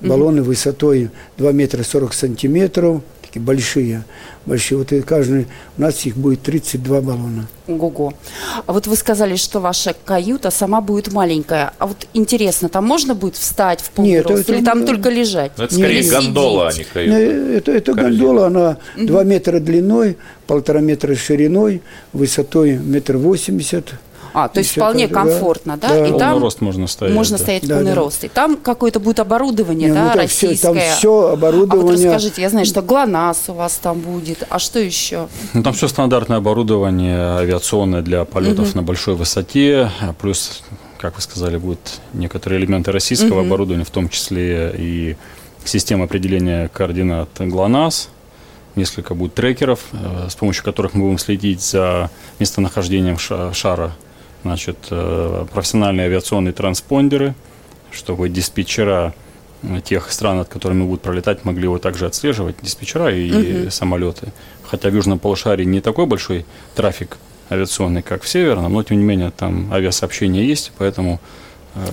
Баллоны 0.01 0.43
высотой 0.43 1.11
2 1.37 1.53
метра 1.53 1.85
40 1.85 2.13
сантиметров, 2.13 3.03
такие 3.33 3.45
большие, 3.45 4.05
большие. 4.45 4.77
Вот 4.79 4.93
и 4.93 5.01
каждый, 5.01 5.47
у 5.79 5.83
нас 5.83 6.05
их 6.05 6.17
будет 6.17 6.43
32 6.43 7.01
баллона. 7.01 7.47
Ого. 7.67 8.13
А 8.67 8.73
вот 8.73 8.87
вы 8.87 8.97
сказали, 8.97 9.37
что 9.37 9.61
ваша 9.61 9.95
каюта 10.05 10.51
сама 10.51 10.83
будет 10.83 11.13
маленькая. 11.13 11.73
А 11.79 11.87
вот 11.87 12.07
интересно, 12.13 12.69
там 12.69 12.85
можно 12.85 13.15
будет 13.15 13.37
встать 13.37 13.81
в 13.81 13.91
полный 13.91 14.13
Нет, 14.13 14.27
рост? 14.27 14.43
Это, 14.43 14.55
или 14.55 14.65
там 14.65 14.79
это, 14.83 14.89
только 14.89 15.09
лежать? 15.09 15.53
Ну, 15.57 15.65
это 15.65 15.75
скорее 15.75 16.01
Или 16.01 16.11
гондола, 16.11 16.69
а 16.69 16.73
не 16.73 16.85
каюта. 16.85 17.17
Это, 17.17 17.73
это 17.73 17.95
гондола, 17.95 18.47
она 18.49 18.77
угу. 18.97 19.07
2 19.07 19.25
метра 19.25 19.61
длиной, 19.61 20.19
полтора 20.47 20.81
метра 20.81 21.15
шириной, 21.15 21.81
высотой 22.13 22.77
метр 22.77 23.17
восемьдесят 23.17 23.95
а, 24.33 24.49
то 24.49 24.59
есть 24.59 24.73
вполне 24.73 25.09
так, 25.09 25.19
комфортно, 25.19 25.77
да? 25.77 25.89
да? 25.89 26.07
И 26.07 26.19
там 26.19 26.41
рост 26.41 26.61
можно 26.61 26.87
стоять. 26.87 27.15
Можно 27.15 27.37
да. 27.37 27.43
стоять 27.43 27.67
да, 27.67 27.77
полный 27.77 27.95
да. 27.95 28.01
рост. 28.01 28.25
И 28.25 28.29
там 28.29 28.57
какое-то 28.57 29.01
будет 29.01 29.21
оборудование, 29.21 29.89
Не, 29.89 29.95
да, 29.95 30.13
ну, 30.13 30.21
российское. 30.21 30.57
Все, 30.57 30.81
там 30.89 30.97
все 30.97 31.29
оборудование. 31.33 31.83
А 31.83 31.87
вот 31.87 31.93
расскажите, 31.93 32.43
я 32.43 32.51
знаю, 32.51 32.67
что 32.67 32.83
ГЛОНАСС 32.83 33.49
у 33.49 33.53
вас 33.55 33.75
там 33.83 34.01
будет, 34.01 34.45
а 34.49 34.59
что 34.59 34.79
еще? 34.79 35.29
Ну, 35.53 35.63
там 35.63 35.73
все 35.75 35.89
стандартное 35.89 36.39
оборудование 36.39 37.39
авиационное 37.39 38.03
для 38.03 38.25
полетов 38.25 38.71
угу. 38.71 38.79
на 38.79 38.83
большой 38.83 39.15
высоте, 39.15 39.91
плюс, 40.21 40.63
как 40.99 41.17
вы 41.17 41.23
сказали, 41.23 41.59
будут 41.59 42.01
некоторые 42.13 42.61
элементы 42.61 42.93
российского 42.93 43.41
угу. 43.41 43.47
оборудования, 43.47 43.85
в 43.85 43.91
том 43.91 44.09
числе 44.09 44.75
и 44.77 45.17
система 45.65 46.05
определения 46.05 46.69
координат 46.69 47.29
ГЛОНАСС, 47.39 48.09
несколько 48.77 49.15
будет 49.15 49.35
трекеров, 49.35 49.81
э, 49.93 50.29
с 50.31 50.35
помощью 50.35 50.65
которых 50.65 50.95
мы 50.95 51.03
будем 51.03 51.19
следить 51.19 51.63
за 51.63 52.11
местонахождением 52.39 53.19
шара 53.19 53.93
значит, 54.43 54.77
э, 54.91 55.47
профессиональные 55.53 56.07
авиационные 56.07 56.53
транспондеры, 56.53 57.35
чтобы 57.91 58.29
диспетчера 58.29 59.15
тех 59.85 60.11
стран, 60.11 60.39
над 60.39 60.49
которыми 60.49 60.83
будут 60.83 61.03
пролетать, 61.03 61.45
могли 61.45 61.65
его 61.65 61.79
также 61.79 62.07
отслеживать, 62.07 62.57
диспетчера 62.63 63.13
и 63.13 63.63
угу. 63.63 63.71
самолеты. 63.71 64.33
Хотя 64.65 64.91
в 64.91 64.95
Южном 64.95 65.21
полушарии 65.21 65.65
не 65.65 65.81
такой 65.81 66.07
большой 66.07 66.45
трафик 66.75 67.19
авиационный, 67.49 68.03
как 68.03 68.23
в 68.23 68.29
Северном, 68.29 68.73
но 68.73 68.83
тем 68.83 68.99
не 68.99 69.05
менее 69.05 69.31
там 69.31 69.73
авиасообщение 69.73 70.47
есть, 70.47 70.73
поэтому 70.79 71.21
Э, 71.21 71.42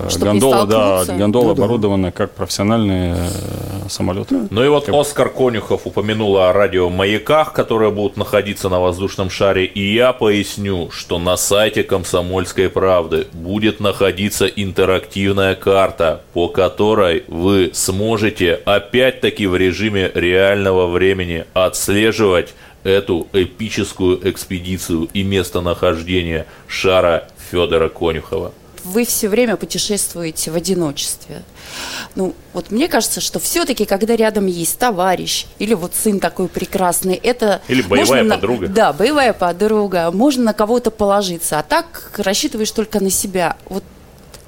Чтобы 0.08 0.26
гондола, 0.26 0.66
да, 0.66 1.04
гондола 1.06 1.44
ну, 1.46 1.50
оборудована 1.52 2.12
как 2.12 2.32
профессиональные 2.32 3.16
э, 3.16 3.88
самолеты. 3.88 4.48
Ну 4.50 4.62
и 4.62 4.68
вот 4.68 4.86
как... 4.86 4.94
Оскар 4.94 5.30
Конюхов 5.30 5.86
упомянул 5.86 6.36
о 6.36 6.52
радиомаяках, 6.52 7.54
которые 7.54 7.90
будут 7.90 8.18
находиться 8.18 8.68
на 8.68 8.78
воздушном 8.78 9.30
шаре, 9.30 9.64
и 9.64 9.94
я 9.94 10.12
поясню, 10.12 10.90
что 10.90 11.18
на 11.18 11.36
сайте 11.36 11.82
Комсомольской 11.82 12.68
правды 12.68 13.26
будет 13.32 13.80
находиться 13.80 14.46
интерактивная 14.46 15.54
карта, 15.54 16.22
по 16.34 16.48
которой 16.48 17.24
вы 17.28 17.70
сможете 17.72 18.60
опять-таки 18.64 19.46
в 19.46 19.56
режиме 19.56 20.10
реального 20.14 20.88
времени 20.88 21.46
отслеживать 21.54 22.54
эту 22.84 23.28
эпическую 23.32 24.28
экспедицию 24.28 25.08
и 25.14 25.22
местонахождение 25.22 26.46
шара 26.66 27.28
Федора 27.50 27.88
Конюхова 27.88 28.52
вы 28.84 29.04
все 29.04 29.28
время 29.28 29.56
путешествуете 29.56 30.50
в 30.50 30.54
одиночестве. 30.54 31.42
Ну, 32.14 32.34
вот 32.52 32.70
мне 32.70 32.88
кажется, 32.88 33.20
что 33.20 33.38
все-таки, 33.38 33.84
когда 33.84 34.16
рядом 34.16 34.46
есть 34.46 34.78
товарищ 34.78 35.46
или 35.58 35.74
вот 35.74 35.94
сын 35.94 36.20
такой 36.20 36.48
прекрасный, 36.48 37.14
это... 37.14 37.60
Или 37.68 37.82
боевая 37.82 38.28
подруга. 38.28 38.68
На, 38.68 38.74
да, 38.74 38.92
боевая 38.92 39.32
подруга. 39.32 40.10
Можно 40.10 40.44
на 40.44 40.52
кого-то 40.52 40.90
положиться. 40.90 41.58
А 41.58 41.62
так 41.62 42.12
рассчитываешь 42.16 42.70
только 42.70 43.00
на 43.00 43.10
себя. 43.10 43.56
Вот 43.68 43.84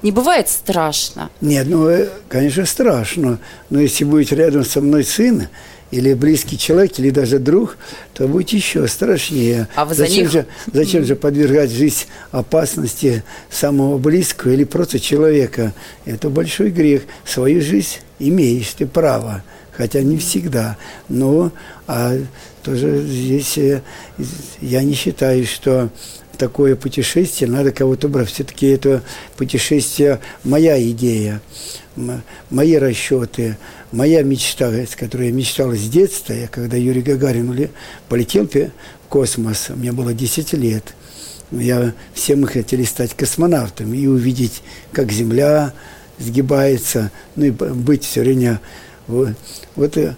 не 0.03 0.11
бывает 0.11 0.49
страшно? 0.49 1.29
Нет, 1.39 1.65
ну, 1.69 1.87
э, 1.87 2.09
конечно, 2.27 2.65
страшно. 2.65 3.39
Но 3.69 3.79
если 3.79 4.03
будет 4.03 4.33
рядом 4.33 4.65
со 4.65 4.81
мной 4.81 5.05
сын, 5.05 5.47
или 5.93 6.13
близкий 6.15 6.57
человек, 6.57 6.97
или 6.97 7.11
даже 7.11 7.37
друг, 7.37 7.77
то 8.13 8.27
будет 8.27 8.49
еще 8.49 8.87
страшнее. 8.87 9.67
А 9.75 9.85
вы 9.85 9.93
зачем, 9.93 10.15
за 10.15 10.21
них... 10.21 10.31
же, 10.31 10.45
зачем 10.73 11.05
же 11.05 11.15
подвергать 11.15 11.69
жизнь 11.69 12.05
опасности 12.31 13.23
самого 13.51 13.99
близкого 13.99 14.51
или 14.51 14.63
просто 14.63 14.99
человека? 14.99 15.73
Это 16.05 16.31
большой 16.31 16.71
грех. 16.71 17.03
Свою 17.25 17.61
жизнь 17.61 17.97
имеешь 18.17 18.69
ты 18.71 18.87
право, 18.87 19.43
хотя 19.71 20.01
не 20.01 20.17
всегда. 20.17 20.77
Но 21.09 21.51
а 21.85 22.17
тоже 22.63 23.03
здесь 23.05 23.57
э, 23.59 23.81
я 24.61 24.81
не 24.81 24.95
считаю, 24.95 25.45
что 25.45 25.89
такое 26.39 26.75
путешествие 26.75 27.51
надо 27.51 27.71
кого-то 27.71 28.07
брать. 28.07 28.29
Все-таки 28.29 28.65
это 28.65 29.03
путешествие 29.37 30.19
моя 30.43 30.81
идея, 30.89 31.39
мои 32.49 32.77
расчеты, 32.77 33.57
моя 33.93 34.23
мечта, 34.23 34.71
с 34.71 34.95
которой 34.95 35.27
я 35.27 35.33
мечтал 35.33 35.71
с 35.73 35.87
детства, 35.87 36.33
я 36.33 36.47
когда 36.47 36.75
Юрий 36.75 37.01
Гагарин 37.01 37.69
полетел 38.09 38.47
в 38.47 38.71
космос, 39.07 39.69
мне 39.69 39.91
было 39.91 40.13
10 40.13 40.53
лет, 40.53 40.95
я, 41.51 41.93
все 42.13 42.35
мы 42.35 42.47
хотели 42.47 42.83
стать 42.83 43.13
космонавтами 43.13 43.95
и 43.97 44.07
увидеть, 44.07 44.63
как 44.91 45.11
Земля 45.11 45.73
сгибается, 46.17 47.11
ну 47.35 47.45
и 47.45 47.51
быть 47.51 48.03
все 48.03 48.21
время... 48.21 48.59
Вот, 49.05 49.31
вот 49.75 49.97
э, 49.97 50.15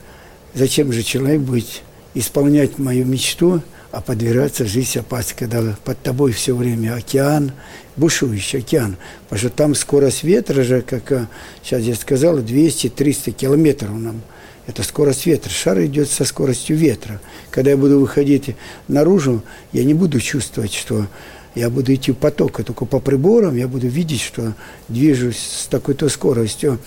зачем 0.54 0.94
же 0.94 1.02
человек 1.02 1.42
будет 1.42 1.82
исполнять 2.14 2.78
мою 2.78 3.06
мечту– 3.06 3.62
а 3.96 4.02
подвергаться 4.02 4.66
жизни 4.66 5.00
опасности, 5.00 5.40
когда 5.40 5.74
под 5.86 6.02
тобой 6.02 6.34
все 6.34 6.54
время 6.54 6.96
океан, 6.96 7.54
бушующий 7.96 8.60
океан. 8.60 8.98
Потому 9.30 9.40
что 9.40 9.50
там 9.50 9.74
скорость 9.74 10.24
ветра 10.26 10.64
же, 10.64 10.82
как 10.82 11.14
э, 11.14 11.28
сейчас 11.64 11.82
я 11.84 11.96
сказал, 11.96 12.40
200-300 12.40 13.32
километров 13.32 13.92
нам. 13.92 14.22
Это 14.68 14.84
скорость 14.84 15.26
ветра. 15.26 15.50
Шар 15.50 15.82
идет 15.86 16.10
со 16.10 16.26
скоростью 16.26 16.76
ветра. 16.76 17.22
Когда 17.52 17.72
я 17.72 17.78
буду 17.78 18.02
выходить 18.02 18.58
наружу, 18.90 19.42
я 19.72 19.86
не 19.86 19.94
буду 19.94 20.20
чувствовать, 20.20 20.74
что 20.74 21.08
я 21.56 21.70
буду 21.70 21.94
идти 21.94 22.12
в 22.12 22.16
поток, 22.16 22.60
а 22.60 22.64
только 22.64 22.84
по 22.84 23.00
приборам 23.00 23.56
я 23.56 23.70
буду 23.70 23.88
видеть, 23.88 24.20
что 24.20 24.56
движусь 24.90 25.38
с 25.38 25.68
такой-то 25.68 26.10
скоростью. 26.10 26.80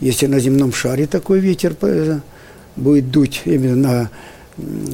Если 0.00 0.26
на 0.26 0.40
земном 0.40 0.74
шаре 0.74 1.06
такой 1.06 1.40
ветер 1.40 1.74
э, 1.80 2.20
будет 2.76 3.10
дуть 3.10 3.40
именно 3.46 3.76
на 3.76 4.10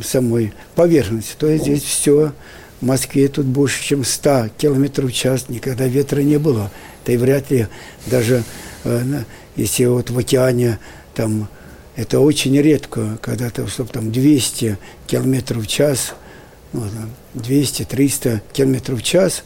самой 0.02 0.52
поверхности. 0.74 1.34
То 1.38 1.48
есть 1.48 1.64
здесь 1.64 1.82
все 1.82 2.32
в 2.80 2.86
Москве 2.86 3.28
тут 3.28 3.46
больше, 3.46 3.82
чем 3.82 4.04
100 4.04 4.50
километров 4.58 5.10
в 5.10 5.14
час, 5.14 5.48
никогда 5.48 5.86
ветра 5.86 6.20
не 6.20 6.38
было. 6.38 6.70
Да 7.06 7.12
и 7.12 7.16
вряд 7.16 7.50
ли 7.50 7.66
даже 8.06 8.44
э, 8.84 9.22
если 9.56 9.84
вот 9.84 10.10
в 10.10 10.18
океане 10.18 10.78
там 11.14 11.48
это 11.96 12.20
очень 12.20 12.60
редко, 12.60 13.18
когда 13.22 13.50
то 13.50 13.66
чтобы 13.68 13.90
там 13.90 14.10
200 14.10 14.78
километров 15.06 15.64
в 15.64 15.66
час, 15.66 16.14
ну, 16.72 16.82
200-300 17.34 18.40
километров 18.52 18.98
в 18.98 19.02
час, 19.02 19.44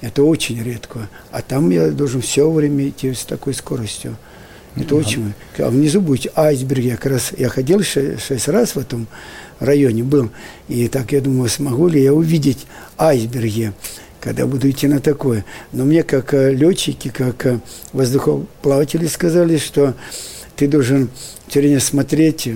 это 0.00 0.22
очень 0.22 0.62
редко. 0.62 1.08
А 1.32 1.42
там 1.42 1.70
я 1.70 1.90
должен 1.90 2.20
все 2.20 2.48
время 2.48 2.88
идти 2.88 3.12
с 3.12 3.24
такой 3.24 3.52
скоростью. 3.52 4.16
Это 4.76 4.94
mm-hmm. 4.94 4.98
очень... 4.98 5.32
А 5.58 5.70
внизу 5.70 6.00
будет 6.00 6.38
айсберг. 6.38 6.84
Я 6.84 6.96
как 6.96 7.12
раз 7.12 7.32
я 7.36 7.48
ходил 7.48 7.82
шесть, 7.82 8.24
шесть 8.24 8.46
раз 8.46 8.76
в 8.76 8.78
этом 8.78 9.08
районе 9.58 10.02
был. 10.02 10.30
И 10.68 10.88
так 10.88 11.12
я 11.12 11.20
думаю, 11.20 11.48
смогу 11.48 11.88
ли 11.88 12.02
я 12.02 12.12
увидеть 12.12 12.66
айсберги, 12.96 13.72
когда 14.20 14.46
буду 14.46 14.70
идти 14.70 14.88
на 14.88 15.00
такое. 15.00 15.44
Но 15.72 15.84
мне, 15.84 16.02
как 16.02 16.34
э, 16.34 16.52
летчики, 16.52 17.08
как 17.08 17.46
э, 17.46 17.60
воздухоплаватели 17.92 19.06
сказали, 19.06 19.58
что 19.58 19.94
ты 20.56 20.66
должен 20.68 21.08
все 21.48 21.60
время 21.60 21.80
смотреть 21.80 22.48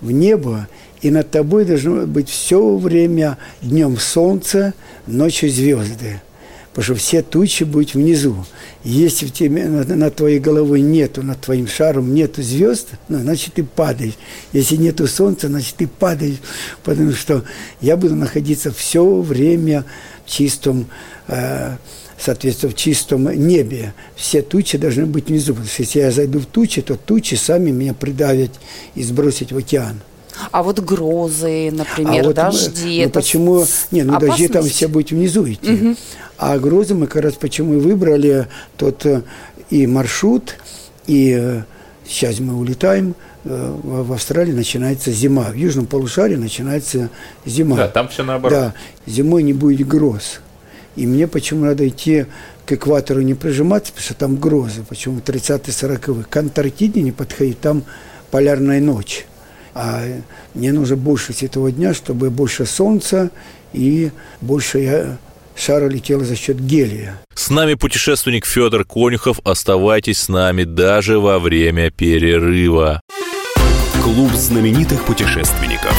в 0.00 0.10
небо, 0.10 0.68
и 1.00 1.10
над 1.10 1.30
тобой 1.30 1.64
должно 1.64 2.06
быть 2.06 2.28
все 2.28 2.76
время 2.76 3.38
днем 3.62 3.98
солнце, 3.98 4.74
ночью 5.06 5.50
звезды 5.50 6.20
потому 6.74 6.82
что 6.82 6.94
все 6.96 7.22
тучи 7.22 7.62
будут 7.62 7.94
внизу. 7.94 8.44
Если 8.82 9.26
в 9.26 9.32
тебе, 9.32 9.68
над, 9.68 9.88
над 9.88 10.16
твоей 10.16 10.40
головой 10.40 10.80
нету, 10.80 11.22
над 11.22 11.40
твоим 11.40 11.68
шаром 11.68 12.12
нету 12.12 12.42
звезд, 12.42 12.88
ну, 13.08 13.20
значит, 13.20 13.54
ты 13.54 13.62
падаешь. 13.62 14.14
Если 14.52 14.76
нету 14.76 15.06
солнца, 15.06 15.46
значит, 15.46 15.76
ты 15.76 15.86
падаешь, 15.86 16.38
потому 16.82 17.12
что 17.12 17.44
я 17.80 17.96
буду 17.96 18.16
находиться 18.16 18.72
все 18.72 19.20
время 19.20 19.84
в 20.26 20.30
чистом, 20.30 20.86
э, 21.28 21.76
соответственно, 22.18 22.72
в 22.72 22.74
чистом 22.74 23.30
небе. 23.46 23.94
Все 24.16 24.42
тучи 24.42 24.76
должны 24.76 25.06
быть 25.06 25.28
внизу, 25.28 25.52
потому 25.52 25.68
что 25.68 25.82
если 25.82 26.00
я 26.00 26.10
зайду 26.10 26.40
в 26.40 26.46
тучи, 26.46 26.82
то 26.82 26.96
тучи 26.96 27.36
сами 27.36 27.70
меня 27.70 27.94
придавят 27.94 28.50
и 28.96 29.04
сбросить 29.04 29.52
в 29.52 29.56
океан. 29.56 30.00
А 30.50 30.62
вот 30.62 30.80
грозы, 30.80 31.70
например, 31.70 32.24
а 32.24 32.26
вот 32.26 32.34
дожди. 32.34 33.04
Ну, 33.04 33.10
почему? 33.10 33.64
Не, 33.90 34.02
ну 34.02 34.14
опасность? 34.14 34.38
дожди 34.38 34.48
там 34.48 34.64
все 34.64 34.88
будет 34.88 35.10
внизу 35.10 35.48
идти. 35.48 35.72
Угу. 35.72 35.96
А 36.46 36.58
грозы 36.58 36.94
мы 36.94 37.06
как 37.06 37.22
раз 37.22 37.32
почему 37.36 37.72
и 37.72 37.78
выбрали 37.78 38.48
тот 38.76 39.06
э, 39.06 39.22
и 39.70 39.86
маршрут, 39.86 40.56
и 41.06 41.34
э, 41.40 41.62
сейчас 42.06 42.38
мы 42.38 42.54
улетаем, 42.54 43.14
э, 43.44 43.76
в 43.82 44.12
Австралии 44.12 44.52
начинается 44.52 45.10
зима. 45.10 45.44
В 45.44 45.54
южном 45.54 45.86
полушарии 45.86 46.36
начинается 46.36 47.08
зима. 47.46 47.76
Да, 47.76 47.88
там 47.88 48.08
все 48.08 48.24
наоборот. 48.24 48.58
Да, 48.58 48.74
зимой 49.06 49.42
не 49.42 49.54
будет 49.54 49.88
гроз. 49.88 50.40
И 50.96 51.06
мне 51.06 51.26
почему 51.28 51.64
надо 51.64 51.88
идти 51.88 52.26
к 52.66 52.72
экватору 52.72 53.22
не 53.22 53.32
прижиматься, 53.32 53.92
потому 53.92 54.04
что 54.04 54.14
там 54.14 54.36
грозы. 54.36 54.82
Почему 54.86 55.20
30-40-х. 55.20 56.26
К 56.28 56.36
Антарктиде 56.36 57.00
не 57.00 57.12
подходить, 57.12 57.58
там 57.60 57.84
полярная 58.30 58.82
ночь. 58.82 59.24
А 59.72 60.02
мне 60.52 60.74
нужно 60.74 60.96
больше 60.96 61.32
светового 61.32 61.72
дня, 61.72 61.94
чтобы 61.94 62.28
больше 62.28 62.66
солнца 62.66 63.30
и 63.72 64.10
больше 64.42 64.80
я 64.80 65.18
шара 65.56 65.88
летела 65.88 66.24
за 66.24 66.36
счет 66.36 66.60
гелия. 66.60 67.20
С 67.34 67.50
нами 67.50 67.74
путешественник 67.74 68.46
Федор 68.46 68.84
Конюхов. 68.84 69.40
Оставайтесь 69.44 70.20
с 70.20 70.28
нами 70.28 70.64
даже 70.64 71.18
во 71.18 71.38
время 71.38 71.90
перерыва. 71.90 73.00
Клуб 74.02 74.32
знаменитых 74.32 75.04
путешественников 75.04 75.94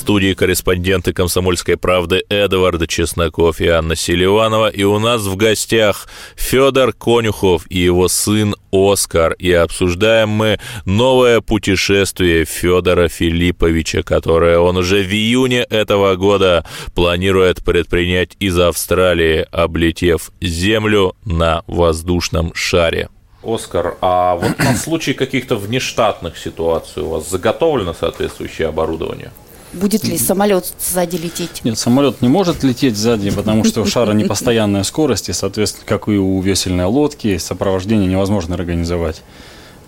студии 0.00 0.32
корреспонденты 0.32 1.12
«Комсомольской 1.12 1.76
правды» 1.76 2.24
Эдвард 2.30 2.88
Чесноков 2.88 3.60
и 3.60 3.68
Анна 3.68 3.94
Селиванова. 3.94 4.68
И 4.70 4.82
у 4.82 4.98
нас 4.98 5.22
в 5.22 5.36
гостях 5.36 6.08
Федор 6.36 6.94
Конюхов 6.94 7.66
и 7.68 7.78
его 7.80 8.08
сын 8.08 8.56
Оскар. 8.72 9.34
И 9.34 9.52
обсуждаем 9.52 10.30
мы 10.30 10.58
новое 10.86 11.42
путешествие 11.42 12.46
Федора 12.46 13.08
Филипповича, 13.08 14.02
которое 14.02 14.58
он 14.58 14.78
уже 14.78 15.02
в 15.02 15.12
июне 15.12 15.64
этого 15.64 16.16
года 16.16 16.64
планирует 16.94 17.62
предпринять 17.62 18.36
из 18.40 18.58
Австралии, 18.58 19.46
облетев 19.52 20.30
Землю 20.40 21.14
на 21.26 21.62
воздушном 21.66 22.54
шаре. 22.54 23.10
Оскар, 23.42 23.96
а 24.00 24.36
вот 24.36 24.58
на 24.58 24.74
случай 24.76 25.12
каких-то 25.12 25.56
внештатных 25.56 26.38
ситуаций 26.38 27.02
у 27.02 27.10
вас 27.10 27.28
заготовлено 27.28 27.92
соответствующее 27.92 28.68
оборудование? 28.68 29.30
Будет 29.72 30.04
ли 30.04 30.18
самолет 30.18 30.72
сзади 30.80 31.16
лететь? 31.16 31.62
Нет, 31.64 31.78
самолет 31.78 32.22
не 32.22 32.28
может 32.28 32.64
лететь 32.64 32.96
сзади, 32.96 33.30
потому 33.30 33.64
что 33.64 33.82
у 33.82 33.86
шара 33.86 34.12
непостоянная 34.12 34.82
скорость, 34.82 35.28
и, 35.28 35.32
соответственно, 35.32 35.86
как 35.86 36.08
и 36.08 36.12
у 36.12 36.40
весельной 36.40 36.86
лодки, 36.86 37.38
сопровождение 37.38 38.08
невозможно 38.08 38.54
организовать. 38.56 39.22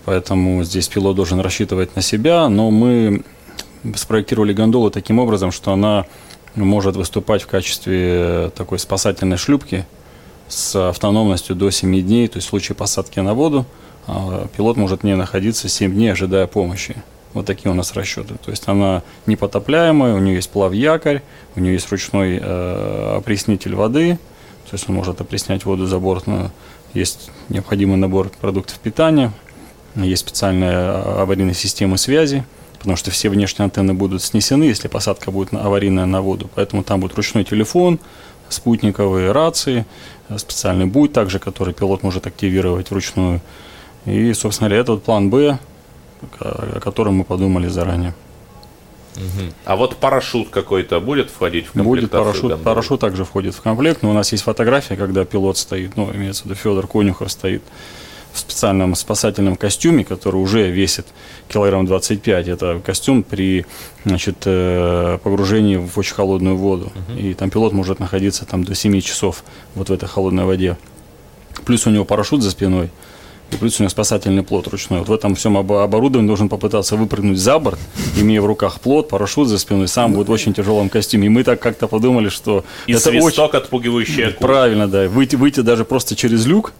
поэтому 0.05 0.63
здесь 0.63 0.87
пилот 0.87 1.15
должен 1.15 1.39
рассчитывать 1.39 1.95
на 1.95 2.01
себя, 2.01 2.47
но 2.49 2.71
мы 2.71 3.23
спроектировали 3.95 4.53
гондолу 4.53 4.89
таким 4.89 5.19
образом, 5.19 5.51
что 5.51 5.73
она 5.73 6.05
может 6.55 6.95
выступать 6.95 7.41
в 7.41 7.47
качестве 7.47 8.51
такой 8.55 8.79
спасательной 8.79 9.37
шлюпки 9.37 9.85
с 10.47 10.89
автономностью 10.89 11.55
до 11.55 11.71
7 11.71 12.01
дней, 12.01 12.27
то 12.27 12.37
есть 12.37 12.47
в 12.47 12.49
случае 12.49 12.75
посадки 12.75 13.19
на 13.19 13.33
воду 13.33 13.65
а, 14.07 14.47
пилот 14.55 14.77
может 14.77 15.01
в 15.01 15.03
ней 15.03 15.15
находиться 15.15 15.67
7 15.67 15.93
дней, 15.93 16.11
ожидая 16.11 16.47
помощи. 16.47 16.95
Вот 17.33 17.45
такие 17.45 17.71
у 17.71 17.73
нас 17.73 17.93
расчеты. 17.93 18.35
То 18.35 18.51
есть 18.51 18.67
она 18.67 19.01
непотопляемая, 19.25 20.13
у 20.13 20.19
нее 20.19 20.35
есть 20.35 20.49
плав-якорь, 20.51 21.21
у 21.55 21.59
нее 21.59 21.73
есть 21.73 21.89
ручной 21.91 22.39
э, 22.41 23.15
опреснитель 23.17 23.75
воды, 23.75 24.19
то 24.69 24.75
есть 24.75 24.87
он 24.87 24.95
может 24.95 25.19
опреснять 25.19 25.65
воду 25.65 25.87
за 25.87 25.99
борт. 25.99 26.27
Но 26.27 26.51
есть 26.93 27.31
необходимый 27.49 27.97
набор 27.97 28.29
продуктов 28.29 28.77
питания, 28.79 29.31
есть 29.95 30.21
специальные 30.21 30.77
аварийные 30.77 31.55
системы 31.55 31.97
связи, 31.97 32.43
потому 32.77 32.95
что 32.95 33.11
все 33.11 33.29
внешние 33.29 33.65
антенны 33.65 33.93
будут 33.93 34.21
снесены, 34.21 34.65
если 34.65 34.87
посадка 34.87 35.31
будет 35.31 35.53
аварийная 35.53 36.05
на 36.05 36.21
воду. 36.21 36.49
Поэтому 36.53 36.83
там 36.83 36.99
будет 36.99 37.15
ручной 37.15 37.43
телефон, 37.43 37.99
спутниковые 38.49 39.31
рации, 39.31 39.85
специальный 40.37 40.85
будет 40.85 41.13
также, 41.13 41.39
который 41.39 41.73
пилот 41.73 42.03
может 42.03 42.27
активировать 42.27 42.91
вручную. 42.91 43.41
И, 44.05 44.33
собственно 44.33 44.69
говоря, 44.69 44.81
это 44.81 44.91
вот 44.93 45.03
план 45.03 45.29
«Б», 45.29 45.59
о 46.39 46.79
котором 46.79 47.15
мы 47.15 47.23
подумали 47.23 47.67
заранее. 47.67 48.13
А 49.65 49.75
вот 49.75 49.97
парашют 49.97 50.49
какой-то 50.49 50.99
будет 50.99 51.29
входить 51.29 51.67
в 51.67 51.71
комплект? 51.73 51.87
Будет 51.87 52.11
парашют. 52.11 52.63
Парашют 52.63 53.01
также 53.01 53.25
входит 53.25 53.55
в 53.55 53.61
комплект, 53.61 54.01
но 54.01 54.09
у 54.09 54.13
нас 54.13 54.31
есть 54.31 54.43
фотография, 54.43 54.95
когда 54.95 55.25
пилот 55.25 55.57
стоит, 55.57 55.95
ну, 55.95 56.11
имеется 56.13 56.43
в 56.43 56.45
виду 56.45 56.55
Федор 56.55 56.87
Конюхов 56.87 57.31
стоит 57.31 57.61
в 58.31 58.39
специальном 58.39 58.95
спасательном 58.95 59.55
костюме, 59.55 60.03
который 60.03 60.37
уже 60.37 60.71
весит 60.71 61.05
килограмм 61.47 61.85
25. 61.85 62.47
Это 62.47 62.81
костюм 62.83 63.21
при 63.21 63.67
значит, 64.05 64.37
э, 64.45 65.19
погружении 65.23 65.75
в 65.75 65.95
очень 65.99 66.15
холодную 66.15 66.57
воду. 66.57 66.91
Uh-huh. 66.95 67.19
И 67.19 67.33
там 67.35 67.51
пилот 67.51 67.73
может 67.73 67.99
находиться 67.99 68.45
там, 68.45 68.63
до 68.63 68.73
7 68.73 69.01
часов 69.01 69.43
вот 69.75 69.89
в 69.89 69.93
этой 69.93 70.09
холодной 70.09 70.45
воде. 70.45 70.77
Плюс 71.63 71.85
у 71.85 71.91
него 71.91 72.05
парашют 72.05 72.41
за 72.41 72.49
спиной– 72.49 72.89
и 73.53 73.57
плюс 73.57 73.79
у 73.79 73.83
него 73.83 73.89
спасательный 73.89 74.43
плот 74.43 74.67
ручной. 74.67 74.99
Вот 74.99 75.09
в 75.09 75.13
этом 75.13 75.35
всем 75.35 75.57
оборудовании 75.57 76.27
должен 76.27 76.49
попытаться 76.49 76.95
выпрыгнуть 76.95 77.37
за 77.37 77.59
борт, 77.59 77.79
имея 78.17 78.41
в 78.41 78.45
руках 78.45 78.79
плот, 78.79 79.09
парашют 79.09 79.47
за 79.47 79.57
спиной, 79.57 79.87
сам 79.87 80.13
будет 80.13 80.27
в 80.27 80.31
очень 80.31 80.53
тяжелом 80.53 80.89
костюме. 80.89 81.27
И 81.27 81.29
мы 81.29 81.43
так 81.43 81.59
как-то 81.59 81.87
подумали, 81.87 82.29
что 82.29 82.63
и 82.87 82.93
это 82.93 83.01
свисток 83.01 83.53
очень... 83.53 83.63
отпугивающий 83.63 84.27
акул. 84.27 84.47
Правильно, 84.47 84.87
да. 84.87 85.07
Выйти, 85.07 85.35
выйти 85.35 85.61
даже 85.61 85.85
просто 85.85 86.15
через 86.15 86.45
люк 86.45 86.73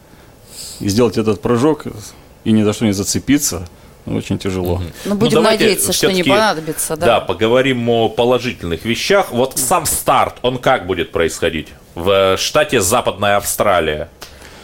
и 0.79 0.89
сделать 0.89 1.17
этот 1.17 1.41
прыжок 1.41 1.85
и 2.43 2.51
ни 2.51 2.63
за 2.63 2.73
что 2.73 2.85
не 2.85 2.93
зацепиться– 2.93 3.67
очень 4.05 4.37
тяжело. 4.37 4.81
Ну, 5.05 5.15
будем 5.15 5.37
ну, 5.37 5.43
надеяться, 5.43 5.93
что 5.93 6.11
не 6.11 6.23
понадобится. 6.23 6.95
Да. 6.95 7.05
да, 7.05 7.19
поговорим 7.21 7.87
о 7.89 8.09
положительных 8.09 8.83
вещах. 8.85 9.31
Вот 9.31 9.57
сам 9.57 9.85
старт, 9.85 10.35
он 10.41 10.57
как 10.57 10.87
будет 10.87 11.11
происходить? 11.11 11.69
В 11.95 12.37
штате 12.37 12.81
Западная 12.81 13.37
Австралия 13.37 14.09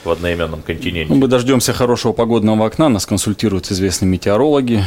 в 0.10 0.12
одноименном 0.12 0.62
континенте. 0.63 1.13
Мы 1.13 1.28
дождемся 1.28 1.72
хорошего 1.72 2.13
погодного 2.13 2.65
окна, 2.65 2.89
нас 2.89 3.06
консультируют 3.06 3.72
известные 3.72 4.10
метеорологи, 4.10 4.84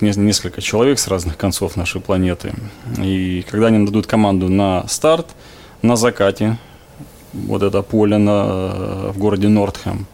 несколько 0.00 0.60
человек 0.60 0.98
с 0.98 1.06
разных 1.06 1.36
концов 1.36 1.76
нашей 1.76 2.00
планеты. 2.00 2.52
И 2.98 3.44
когда 3.48 3.68
они 3.68 3.86
дадут 3.86 4.06
команду 4.06 4.48
на 4.48 4.84
старт, 4.88 5.28
на 5.82 5.94
закате, 5.96 6.58
вот 7.32 7.62
это 7.62 7.82
поле 7.82 8.18
на, 8.18 9.12
в 9.12 9.18
городе 9.18 9.48
Нортхэм 9.48 10.06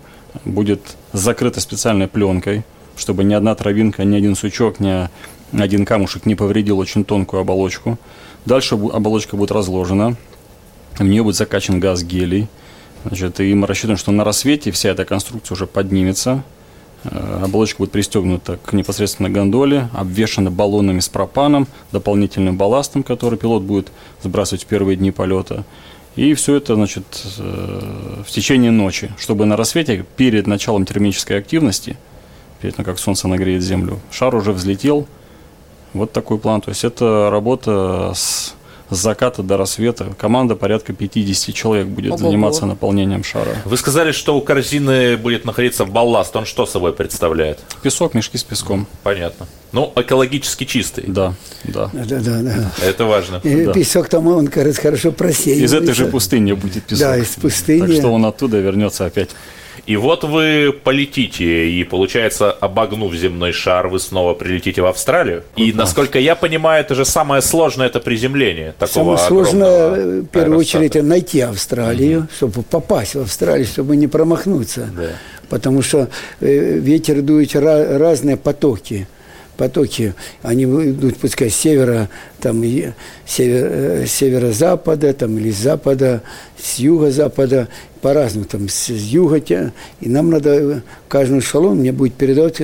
будет 0.45 0.81
закрыто 1.13 1.61
специальной 1.61 2.07
пленкой, 2.07 2.63
чтобы 2.97 3.25
ни 3.25 3.33
одна 3.33 3.55
травинка, 3.55 4.05
ни 4.05 4.15
один 4.15 4.37
сучок, 4.37 4.79
ни 4.79 5.09
один 5.53 5.87
камушек 5.87 6.27
не 6.27 6.35
повредил 6.35 6.79
очень 6.79 7.05
тонкую 7.05 7.41
оболочку. 7.41 7.99
Дальше 8.45 8.75
оболочка 8.75 9.37
будет 9.37 9.53
разложена, 9.53 10.17
в 10.99 11.05
нее 11.05 11.23
будет 11.23 11.37
закачан 11.37 11.81
газ 11.81 12.03
гелий, 12.03 12.49
Значит, 13.05 13.41
и 13.41 13.55
мы 13.55 13.67
рассчитываем, 13.67 13.97
что 13.97 14.13
на 14.13 14.25
рассвете 14.25 14.71
вся 14.71 14.91
эта 14.91 15.05
конструкция 15.05 15.55
уже 15.55 15.67
поднимется, 15.67 16.43
э, 17.05 17.41
оболочка 17.45 17.79
будет 17.79 17.93
пристегнута 17.93 18.59
к 18.63 18.75
непосредственно 18.75 19.31
гондоле, 19.31 19.89
обвешана 19.95 20.51
баллонами 20.51 21.01
с 21.01 21.09
пропаном, 21.09 21.67
дополнительным 21.93 22.59
балластом, 22.59 23.03
который 23.03 23.39
пилот 23.39 23.63
будет 23.63 23.91
сбрасывать 24.23 24.65
в 24.65 24.67
первые 24.67 24.97
дни 24.97 25.11
полета. 25.11 25.65
И 26.17 26.35
все 26.35 26.57
это, 26.57 26.75
значит, 26.75 27.05
э, 27.39 28.23
в 28.27 28.31
течение 28.31 28.71
ночи, 28.71 29.11
чтобы 29.19 29.47
на 29.47 29.57
рассвете, 29.57 30.05
перед 30.17 30.47
началом 30.47 30.85
термической 30.85 31.39
активности, 31.39 31.97
перед 32.61 32.77
тем, 32.77 32.85
как 32.85 32.99
солнце 32.99 33.29
нагреет 33.29 33.63
Землю, 33.63 34.01
шар 34.11 34.35
уже 34.35 34.53
взлетел. 34.53 35.07
Вот 35.95 36.13
такой 36.13 36.39
план. 36.39 36.61
То 36.61 36.69
есть 36.69 36.85
это 36.85 37.31
работа 37.31 38.13
с 38.15 38.55
с 38.91 38.97
заката 38.97 39.43
до 39.43 39.57
рассвета. 39.57 40.13
Команда 40.19 40.57
порядка 40.57 40.93
50 40.93 41.55
человек 41.55 41.87
будет 41.87 42.13
Ого-го. 42.13 42.27
заниматься 42.27 42.67
наполнением 42.67 43.25
шара. 43.25 43.57
Вы 43.65 43.77
сказали, 43.77 44.13
что 44.13 44.37
у 44.37 44.41
корзины 44.41 45.17
будет 45.17 45.45
находиться 45.45 45.85
балласт. 45.85 46.35
Он 46.37 46.45
что 46.45 46.67
собой 46.67 46.93
представляет? 46.93 47.59
Песок, 47.83 48.15
мешки 48.15 48.37
с 48.37 48.45
песком. 48.45 48.87
Понятно. 49.03 49.47
Ну, 49.73 49.93
экологически 49.95 50.65
чистый. 50.65 51.05
Да, 51.07 51.35
да. 51.65 51.91
Да, 51.93 52.21
да, 52.21 52.43
да. 52.43 52.73
Это 52.85 53.05
важно. 53.05 53.41
И 53.45 53.65
да. 53.67 53.73
Песок 53.73 54.09
там, 54.09 54.27
он, 54.27 54.49
кажется, 54.49 54.83
хорошо 54.83 55.13
просеивается. 55.13 55.77
Из 55.77 55.83
этой 55.83 55.95
же 55.95 56.07
пустыни 56.07 56.53
будет 56.53 56.85
песок. 56.85 57.07
Да, 57.07 57.17
из 57.17 57.29
пустыни. 57.29 57.87
Так 57.87 57.93
что 57.93 58.09
он 58.09 58.25
оттуда 58.27 58.59
вернется 58.59 59.07
опять 59.07 59.31
и 59.87 59.97
вот 59.97 60.25
вы 60.25 60.73
полетите, 60.73 61.71
и 61.71 61.85
получается, 61.85 62.51
обогнув 62.53 63.15
земной 63.15 63.53
шар, 63.53 63.89
вы 63.89 63.99
снова 63.99 64.35
прилетите 64.35 64.83
в 64.83 64.87
Австралию. 64.87 65.45
И, 65.57 65.73
насколько 65.73 66.19
я 66.19 66.35
понимаю, 66.35 66.81
это 66.81 66.95
же 66.95 67.05
самое 67.05 67.43
сложное 67.43 67.87
это 67.87 68.01
приземление 68.01 68.75
такого 68.79 69.17
Самое 69.17 69.19
сложное, 69.19 70.21
в 70.23 70.27
первую 70.27 70.59
очередь, 70.59 70.95
найти 70.95 71.41
Австралию, 71.41 72.21
угу. 72.21 72.29
чтобы 72.37 72.63
попасть 72.63 73.15
в 73.15 73.21
Австралию, 73.21 73.67
чтобы 73.67 73.97
не 73.97 74.07
промахнуться. 74.07 74.89
Да. 74.97 75.09
Потому 75.49 75.83
что 75.83 76.09
э, 76.41 76.79
ветер 76.79 77.23
дует 77.23 77.55
разные 77.55 78.37
потоки 78.37 79.09
потоки, 79.61 80.15
они 80.41 80.65
идут, 80.65 81.19
пускай 81.19 81.51
с 81.51 81.55
севера, 81.55 82.09
там, 82.41 82.65
север, 83.27 83.67
э, 83.71 84.07
северо-запада, 84.07 85.13
там, 85.13 85.37
или 85.37 85.51
с 85.51 85.59
запада, 85.59 86.23
с 86.57 86.79
юго-запада, 86.79 87.69
по-разному, 88.01 88.47
там, 88.47 88.71
с 88.71 88.89
юга, 88.89 89.37
и 90.01 90.09
нам 90.09 90.31
надо, 90.31 90.51
э, 90.51 90.81
каждый 91.09 91.41
эшелон 91.41 91.81
мне 91.81 91.93
будет 91.93 92.15
передавать, 92.15 92.63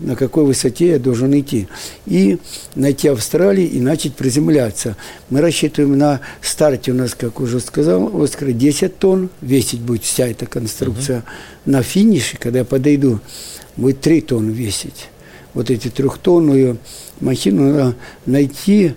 на 0.00 0.16
какой 0.16 0.44
высоте 0.44 0.88
я 0.88 0.98
должен 0.98 1.32
идти. 1.38 1.68
И 2.06 2.38
найти 2.74 3.06
Австралию 3.06 3.70
и 3.70 3.78
начать 3.78 4.14
приземляться. 4.14 4.96
Мы 5.30 5.42
рассчитываем 5.42 5.96
на 5.96 6.22
старте 6.40 6.90
у 6.90 6.94
нас, 6.96 7.14
как 7.14 7.38
уже 7.38 7.60
сказал, 7.60 8.20
Оскар, 8.20 8.50
10 8.50 8.98
тонн, 8.98 9.30
весить 9.42 9.80
будет 9.80 10.02
вся 10.02 10.26
эта 10.26 10.46
конструкция. 10.46 11.18
Uh-huh. 11.18 11.70
На 11.70 11.82
финише, 11.84 12.36
когда 12.36 12.58
я 12.58 12.64
подойду, 12.64 13.20
будет 13.76 14.00
3 14.00 14.22
тонны 14.22 14.50
весить 14.50 15.08
вот 15.54 15.70
эти 15.70 15.88
трехтонную 15.88 16.78
махину, 17.20 17.72
надо 17.72 17.94
найти 18.26 18.94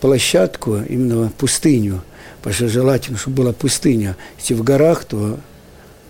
площадку, 0.00 0.78
именно 0.88 1.30
пустыню, 1.36 2.02
потому 2.38 2.54
что 2.54 2.68
желательно, 2.68 3.18
чтобы 3.18 3.42
была 3.42 3.52
пустыня. 3.52 4.16
Если 4.38 4.54
в 4.54 4.62
горах, 4.62 5.04
то 5.04 5.38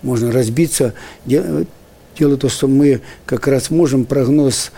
можно 0.01 0.31
разбиться. 0.31 0.93
Дело, 1.25 1.65
дело 2.17 2.37
то, 2.37 2.49
что 2.49 2.67
мы 2.67 3.01
как 3.25 3.47
раз 3.47 3.69
можем 3.69 4.05
прогноз 4.05 4.71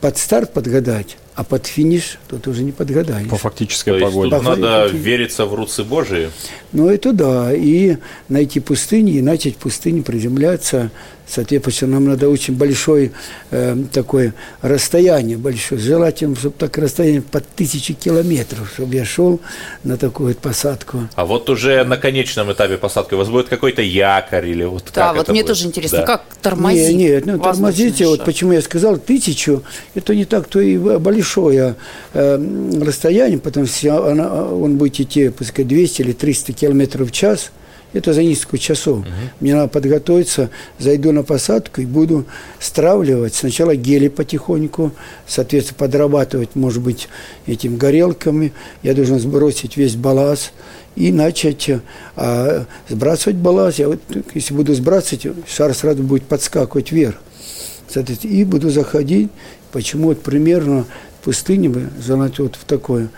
под 0.00 0.18
старт 0.18 0.52
подгадать, 0.52 1.16
а 1.34 1.44
под 1.44 1.66
финиш 1.66 2.18
тут 2.28 2.48
уже 2.48 2.62
не 2.62 2.72
подгадаешь. 2.72 3.28
По 3.28 3.36
фактической 3.36 3.98
То 3.98 4.06
погоде. 4.06 4.34
Есть 4.34 4.44
тут 4.44 4.58
надо 4.58 4.86
вериться 4.88 5.46
в 5.46 5.54
руцы 5.54 5.84
Божии. 5.84 6.30
Ну, 6.72 6.88
это 6.88 7.12
да. 7.12 7.54
И 7.54 7.96
найти 8.28 8.60
пустыни, 8.60 9.12
и 9.12 9.22
начать 9.22 9.54
в 9.54 9.58
пустыне 9.58 10.02
приземляться– 10.02 10.90
Соответственно, 11.28 11.94
нам 11.94 12.04
надо 12.06 12.28
очень 12.28 12.54
большое 12.54 13.10
э, 13.50 13.76
такое 13.92 14.32
расстояние 14.62 15.36
большое. 15.36 15.80
Желательно, 15.80 16.36
чтобы 16.36 16.54
так 16.56 16.78
расстояние 16.78 17.22
под 17.22 17.46
тысячи 17.48 17.94
километров, 17.94 18.70
чтобы 18.72 18.94
я 18.94 19.04
шел 19.04 19.40
на 19.82 19.96
такую 19.96 20.28
вот 20.28 20.38
посадку. 20.38 21.08
А 21.14 21.26
вот 21.26 21.50
уже 21.50 21.82
на 21.84 21.96
конечном 21.96 22.52
этапе 22.52 22.76
посадки 22.76 23.14
у 23.14 23.18
вас 23.18 23.28
будет 23.28 23.48
какой-то 23.48 23.82
якорь 23.82 24.48
или 24.48 24.64
вот 24.64 24.84
Да, 24.94 25.12
вот 25.12 25.28
мне 25.28 25.42
будет? 25.42 25.48
тоже 25.48 25.66
интересно, 25.66 25.98
да. 25.98 26.06
как 26.06 26.24
тормозить? 26.40 26.96
Нет, 26.96 27.26
нет, 27.26 27.36
ну 27.36 27.42
тормозите, 27.42 28.06
вот 28.06 28.24
почему 28.24 28.52
я 28.52 28.62
сказал 28.62 28.96
тысячу, 28.96 29.64
это 29.94 30.14
не 30.14 30.26
так-то 30.26 30.60
и 30.60 30.78
большое 30.78 31.74
э, 32.14 32.80
расстояние, 32.80 33.38
потому 33.38 33.66
что 33.66 34.06
она, 34.06 34.44
он 34.44 34.76
будет 34.76 35.00
идти, 35.00 35.30
пускай 35.30 35.64
200 35.64 36.02
или 36.02 36.12
300 36.12 36.52
километров 36.52 37.08
в 37.08 37.12
час– 37.12 37.50
это 37.92 38.12
за 38.12 38.22
несколько 38.22 38.58
часов. 38.58 39.00
Угу. 39.00 39.08
Мне 39.40 39.54
надо 39.54 39.68
подготовиться, 39.68 40.50
зайду 40.78 41.12
на 41.12 41.22
посадку 41.22 41.80
и 41.80 41.86
буду 41.86 42.26
стравливать 42.60 43.34
сначала 43.34 43.74
гели 43.74 44.08
потихоньку, 44.08 44.92
соответственно, 45.26 45.78
подрабатывать, 45.78 46.54
может 46.54 46.82
быть, 46.82 47.08
этим 47.46 47.76
горелками. 47.76 48.52
Я 48.82 48.94
должен 48.94 49.18
сбросить 49.18 49.76
весь 49.76 49.96
балласт 49.96 50.52
и 50.94 51.12
начать 51.12 51.70
а, 52.16 52.64
сбрасывать 52.88 53.36
балласт. 53.36 53.78
Я 53.78 53.88
вот, 53.88 54.00
если 54.34 54.54
буду 54.54 54.74
сбрасывать, 54.74 55.26
шар 55.46 55.74
сразу 55.74 56.02
будет 56.02 56.24
подскакивать 56.24 56.92
вверх. 56.92 57.16
Соответственно, 57.88 58.32
и 58.32 58.44
буду 58.44 58.70
заходить, 58.70 59.30
почему 59.72 60.08
вот 60.08 60.22
примерно 60.22 60.86
пустыне 61.22 61.68
бы 61.68 61.88
залать 62.04 62.38
вот 62.38 62.56
в 62.56 62.64
такое. 62.64 63.08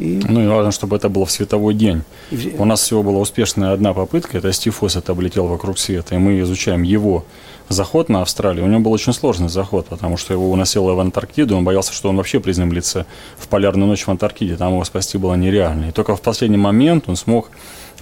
И... 0.00 0.20
Ну 0.26 0.42
и 0.42 0.48
важно, 0.48 0.72
чтобы 0.72 0.96
это 0.96 1.08
было 1.08 1.26
в 1.26 1.30
световой 1.30 1.74
день. 1.74 2.02
И... 2.30 2.56
У 2.58 2.64
нас 2.64 2.80
всего 2.80 3.02
была 3.02 3.18
успешная 3.18 3.72
одна 3.72 3.92
попытка, 3.92 4.38
это 4.38 4.52
Стив 4.52 4.82
это 4.82 5.12
облетел 5.12 5.46
вокруг 5.46 5.78
света, 5.78 6.14
и 6.14 6.18
мы 6.18 6.40
изучаем 6.40 6.82
его 6.82 7.24
заход 7.68 8.08
на 8.08 8.22
Австралию. 8.22 8.64
У 8.64 8.68
него 8.68 8.80
был 8.80 8.92
очень 8.92 9.12
сложный 9.12 9.48
заход, 9.48 9.86
потому 9.86 10.16
что 10.16 10.32
его 10.34 10.50
уносило 10.50 10.94
в 10.94 11.00
Антарктиду, 11.00 11.56
он 11.56 11.64
боялся, 11.64 11.92
что 11.92 12.08
он 12.08 12.16
вообще 12.16 12.40
приземлится 12.40 13.06
в 13.38 13.46
полярную 13.46 13.86
ночь 13.86 14.02
в 14.06 14.10
Антарктиде, 14.10 14.56
там 14.56 14.72
его 14.72 14.84
спасти 14.84 15.18
было 15.18 15.34
нереально. 15.34 15.90
И 15.90 15.92
только 15.92 16.16
в 16.16 16.20
последний 16.22 16.56
момент 16.56 17.04
он 17.06 17.16
смог 17.16 17.50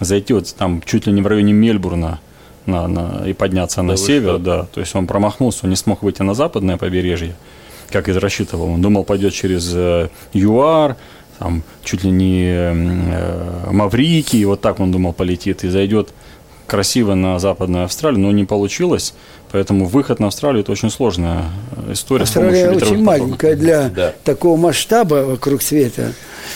зайти 0.01 0.33
вот 0.33 0.55
там 0.57 0.81
чуть 0.87 1.07
ли 1.07 1.13
не 1.13 1.21
в 1.21 1.27
районе 1.27 1.53
Мельбурна, 1.53 2.21
на, 2.69 2.87
на, 2.87 3.27
и 3.27 3.33
подняться 3.33 3.83
на 3.83 3.97
север, 3.97 4.35
что? 4.35 4.39
да. 4.39 4.67
То 4.73 4.81
есть 4.81 4.95
он 4.95 5.07
промахнулся, 5.07 5.61
он 5.65 5.71
не 5.71 5.77
смог 5.77 6.03
выйти 6.03 6.23
на 6.23 6.35
западное 6.35 6.77
побережье, 6.77 7.35
как 7.91 8.09
и 8.09 8.13
рассчитывал. 8.13 8.67
Он 8.71 8.83
думал, 8.83 9.05
пойдет 9.05 9.33
через 9.33 9.73
э, 9.75 10.11
ЮАР, 10.35 10.97
там 11.39 11.63
чуть 11.85 12.05
ли 12.05 12.11
не 12.11 12.45
э, 12.47 13.71
Маврикий, 13.71 14.45
вот 14.45 14.61
так 14.61 14.81
он 14.81 14.91
думал 14.91 15.13
полетит 15.13 15.65
и 15.65 15.69
зайдет 15.69 16.11
красиво 16.67 17.15
на 17.15 17.39
Западную 17.39 17.85
Австралию, 17.85 18.21
но 18.21 18.31
не 18.31 18.45
получилось. 18.45 19.15
Поэтому 19.51 19.87
выход 19.87 20.21
на 20.21 20.27
Австралию– 20.27 20.61
это 20.63 20.73
очень 20.73 20.91
сложная 20.91 21.45
история. 21.91 22.25
Австралия 22.25 22.71
очень 22.71 23.03
маленькая 23.03 23.57
для 23.57 23.89
да. 23.89 24.15
такого 24.23 24.59
масштаба 24.59 25.25
вокруг 25.25 25.63
света. 25.63 26.13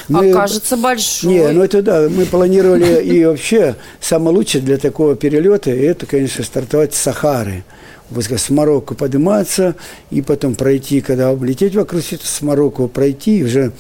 Мы, 0.09 0.31
а 0.31 0.35
кажется 0.35 0.77
большой. 0.77 1.31
Не, 1.31 1.49
ну 1.49 1.63
это 1.63 1.81
да, 1.83 2.09
мы 2.11 2.27
планировали 2.27 3.03
и 3.03 3.25
вообще 3.25 3.77
самое 4.01 4.37
лучшее 4.37 4.63
для 4.63 4.77
такого 4.77 5.17
перелета– 5.17 5.71
это, 5.71 6.05
конечно, 6.05 6.45
стартовать 6.45 6.95
с 6.95 6.99
Сахары 6.99 7.65
с 8.15 8.51
Марокко 8.51 8.95
подниматься 8.95 9.75
и 10.11 10.21
потом 10.21 10.55
пройти, 10.55 11.01
когда 11.01 11.31
облететь 11.31 11.75
вокруг 11.75 12.03
света, 12.03 12.27
с 12.27 12.43
Марокко 12.43 12.87
пройти, 12.87 13.43
уже 13.43 13.73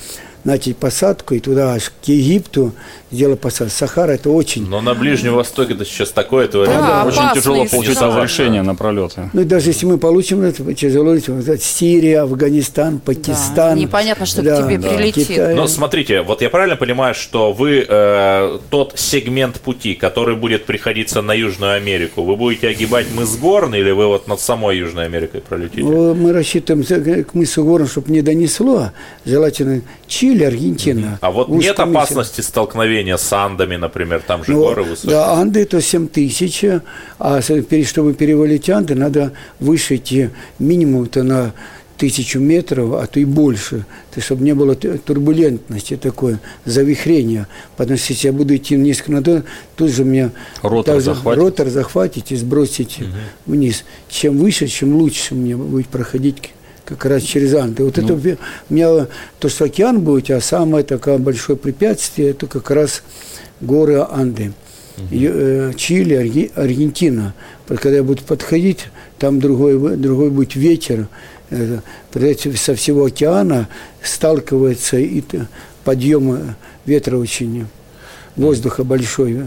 начать 0.45 0.77
посадку 0.77 1.35
и 1.35 1.41
туда 1.41 1.75
аж 1.75 1.91
к 1.91 2.09
Египту 2.09 2.73
сделать 3.11 3.41
посадку. 3.41 3.73
Сахара 3.73 4.13
это 4.13 4.31
очень... 4.31 4.69
Но 4.69 4.81
на 4.81 4.95
Ближнем 4.95 5.35
Востоке 5.35 5.75
это 5.75 5.85
сейчас 5.85 6.11
такое 6.11 6.49
творение. 6.49 6.81
Да, 6.81 7.05
очень 7.05 7.35
тяжело 7.35 7.65
получить 7.67 8.01
разрешение 8.01 8.63
на 8.63 8.75
пролеты. 8.75 9.31
Ну 9.33 9.43
и 9.43 9.45
даже 9.45 9.71
если 9.71 9.87
мы 9.87 9.99
получим 9.99 10.43
это, 10.43 10.75
тяжело. 10.75 11.17
Сирия, 11.61 12.23
Афганистан, 12.23 12.99
Пакистан. 12.99 13.55
Да, 13.55 13.75
непонятно, 13.75 14.27
что 14.27 14.43
да, 14.43 14.63
к 14.63 14.65
тебе 14.65 14.79
да. 14.79 14.89
прилетит. 14.89 15.29
Китай. 15.29 15.55
Но 15.55 15.67
смотрите, 15.67 16.23
вот 16.23 16.43
я 16.43 16.51
правильно 16.51 16.77
понимаю, 16.77 17.15
что 17.15 17.53
вы 17.53 17.85
э, 17.87 18.59
тот 18.71 18.95
сегмент 18.97 19.61
пути, 19.61 19.95
который 19.95 20.37
будет 20.37 20.65
приходиться 20.65 21.23
на 21.23 21.35
Южную 21.35 21.75
Америку, 21.75 22.23
вы 22.23 22.37
будете 22.37 22.69
огибать 22.69 23.07
мыс 23.15 23.37
Горн 23.37 23.75
или 23.75 23.91
вы 23.91 24.07
вот 24.07 24.27
над 24.29 24.41
самой 24.41 24.79
Южной 24.79 25.05
Америкой 25.05 25.41
пролетите? 25.41 25.83
Ну, 25.83 26.15
мы 26.15 26.33
рассчитываем 26.33 27.25
к 27.25 27.35
мысу 27.35 27.65
Горн, 27.65 27.87
чтобы 27.87 28.11
не 28.11 28.23
донесло. 28.23 28.91
Желательно 29.25 29.83
Чили 30.07 30.32
Чили, 30.33 30.45
Аргентина. 30.45 31.18
А 31.21 31.31
вот 31.31 31.49
нет 31.49 31.79
опасности 31.79 32.40
столкновения 32.40 33.16
с 33.16 33.33
Андами, 33.33 33.77
например, 33.77 34.23
там 34.27 34.45
же 34.45 34.53
ну, 34.53 34.61
горы 34.61 34.83
высокие? 34.83 35.11
Да, 35.11 35.35
Анды 35.35 35.62
это 35.62 35.81
7 35.81 36.09
тысяч, 36.09 36.64
а 37.18 37.40
чтобы 37.42 38.14
перевалить 38.14 38.71
Анды, 38.71 38.95
надо 38.95 39.33
выше 39.61 39.97
идти 39.97 40.31
минимум-то 40.59 41.23
на 41.23 41.53
тысячу 41.99 42.40
метров, 42.40 42.95
а 42.95 43.07
то 43.07 43.21
и 43.21 43.25
больше, 43.25 43.85
то, 44.12 44.21
чтобы 44.21 44.42
не 44.42 44.55
было 44.55 44.75
турбулентности 44.75 45.97
такое, 45.97 46.40
завихрения. 46.64 47.47
Потому 47.77 47.99
что 47.99 48.12
если 48.12 48.29
я 48.29 48.33
буду 48.33 48.57
идти 48.57 48.75
несколько 48.75 49.12
надо, 49.12 49.45
тут 49.77 49.90
же 49.90 50.05
меня 50.05 50.33
ротор, 50.62 51.01
захватит. 51.01 51.40
ротор 51.40 51.68
захватить 51.68 52.33
и 52.33 52.37
сбросить 52.37 52.99
угу. 53.01 53.09
вниз. 53.47 53.85
Чем 54.09 54.38
выше, 54.38 54.66
чем 54.66 54.97
лучше 54.97 55.35
мне 55.35 55.57
будет 55.57 55.88
проходить 55.88 56.53
как 56.93 57.07
раз 57.07 57.23
через 57.23 57.55
Анды. 57.55 57.85
Вот 57.85 57.97
ну. 57.97 58.05
это 58.05 58.15
у 58.15 58.75
меня 58.75 59.07
то, 59.39 59.49
что 59.49 59.65
океан 59.65 60.01
будет, 60.01 60.31
а 60.31 60.41
самое 60.41 60.85
такое 60.85 61.19
большое 61.19 61.59
препятствие, 61.59 62.31
это 62.31 62.47
как 62.47 62.71
раз 62.71 63.03
горы 63.61 64.07
Анды. 64.11 64.53
Угу. 64.99 65.75
Чили, 65.77 66.51
Аргентина. 66.55 67.35
Когда 67.67 67.97
я 67.97 68.03
буду 68.03 68.23
подходить, 68.23 68.87
там 69.19 69.41
другой, 69.41 69.97
другой 69.97 70.31
будет 70.31 70.55
ветер. 70.55 71.09
Со 71.51 72.75
всего 72.75 73.07
океана 73.07 73.69
сталкивается 74.03 74.99
и 74.99 75.23
подъем 75.85 76.55
ветра 76.85 77.17
очень, 77.17 77.67
воздуха 78.37 78.85
большой. 78.85 79.41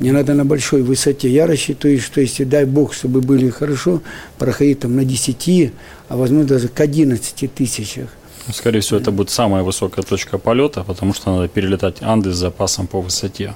Мне 0.00 0.12
надо 0.12 0.34
на 0.34 0.44
большой 0.44 0.82
высоте. 0.82 1.28
Я 1.28 1.46
рассчитываю, 1.46 2.00
что 2.00 2.20
если, 2.20 2.44
дай 2.44 2.64
Бог, 2.64 2.94
чтобы 2.94 3.20
были 3.20 3.50
хорошо, 3.50 4.00
проходить 4.38 4.80
там 4.80 4.96
на 4.96 5.04
10, 5.04 5.72
а 6.08 6.16
возможно 6.16 6.46
даже 6.46 6.68
к 6.68 6.80
11 6.80 7.52
тысячах. 7.54 8.08
Скорее 8.52 8.80
всего, 8.80 8.98
это 8.98 9.12
будет 9.12 9.30
самая 9.30 9.62
высокая 9.62 10.04
точка 10.04 10.38
полета, 10.38 10.82
потому 10.84 11.14
что 11.14 11.34
надо 11.34 11.48
перелетать 11.48 12.02
Анды 12.02 12.32
с 12.32 12.36
запасом 12.36 12.86
по 12.86 13.00
высоте. 13.00 13.54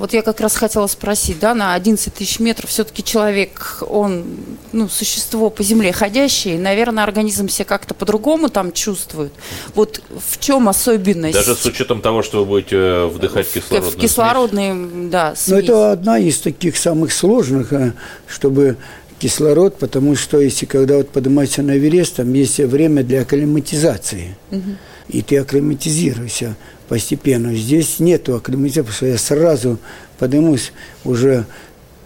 Вот 0.00 0.14
я 0.14 0.22
как 0.22 0.40
раз 0.40 0.56
хотела 0.56 0.86
спросить, 0.86 1.38
да, 1.40 1.54
на 1.54 1.74
11 1.74 2.14
тысяч 2.14 2.40
метров 2.40 2.70
все-таки 2.70 3.04
человек, 3.04 3.82
он, 3.86 4.24
ну, 4.72 4.88
существо 4.88 5.50
по 5.50 5.62
земле 5.62 5.92
ходящее, 5.92 6.58
наверное, 6.58 7.04
организм 7.04 7.48
себя 7.48 7.66
как-то 7.66 7.92
по-другому 7.92 8.48
там 8.48 8.72
чувствует. 8.72 9.30
Вот 9.74 10.00
в 10.08 10.40
чем 10.40 10.70
особенность? 10.70 11.34
Даже 11.34 11.54
с 11.54 11.66
учетом 11.66 12.00
того, 12.00 12.22
что 12.22 12.38
вы 12.38 12.44
будете 12.46 12.76
э, 12.76 13.06
вдыхать 13.08 13.52
кислородную 13.52 13.92
В 13.92 14.00
кислородные, 14.00 15.10
да, 15.10 15.34
смесь. 15.36 15.48
Ну, 15.50 15.56
это 15.58 15.92
одна 15.92 16.18
из 16.18 16.38
таких 16.40 16.78
самых 16.78 17.12
сложных, 17.12 17.74
э, 17.74 17.92
чтобы 18.26 18.78
кислород, 19.18 19.76
потому 19.78 20.16
что 20.16 20.40
если 20.40 20.64
когда 20.64 20.96
вот 20.96 21.10
поднимаешься 21.10 21.62
на 21.62 21.76
Эверест, 21.76 22.16
там 22.16 22.32
есть 22.32 22.56
время 22.58 23.04
для 23.04 23.20
акклиматизации. 23.20 24.34
Угу. 24.50 24.76
И 25.10 25.20
ты 25.20 25.36
акклиматизируешься 25.36 26.56
постепенно. 26.90 27.54
Здесь 27.54 28.00
нету 28.00 28.34
акклиматизации, 28.34 28.80
потому 28.80 28.96
что 28.96 29.06
я 29.06 29.16
сразу 29.16 29.78
поднимусь 30.18 30.72
уже 31.04 31.46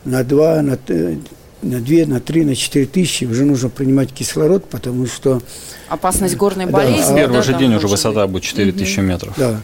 на 0.04 0.22
два, 0.24 0.60
на, 0.60 0.78
на 1.62 1.80
две, 1.80 2.04
на 2.04 2.20
три, 2.20 2.44
на 2.44 2.54
четыре 2.54 2.84
тысячи. 2.84 3.24
Уже 3.24 3.46
нужно 3.46 3.70
принимать 3.70 4.12
кислород, 4.12 4.66
потому 4.68 5.06
что... 5.06 5.40
Опасность 5.88 6.36
горной 6.36 6.66
болезни. 6.66 7.00
Да, 7.00 7.14
а 7.14 7.16
Первый 7.16 7.36
да, 7.36 7.42
же 7.42 7.54
день 7.54 7.74
уже 7.74 7.88
высота 7.88 8.26
будет 8.26 8.42
4 8.42 8.72
тысячи 8.72 9.00
метров. 9.00 9.32
Да 9.38 9.62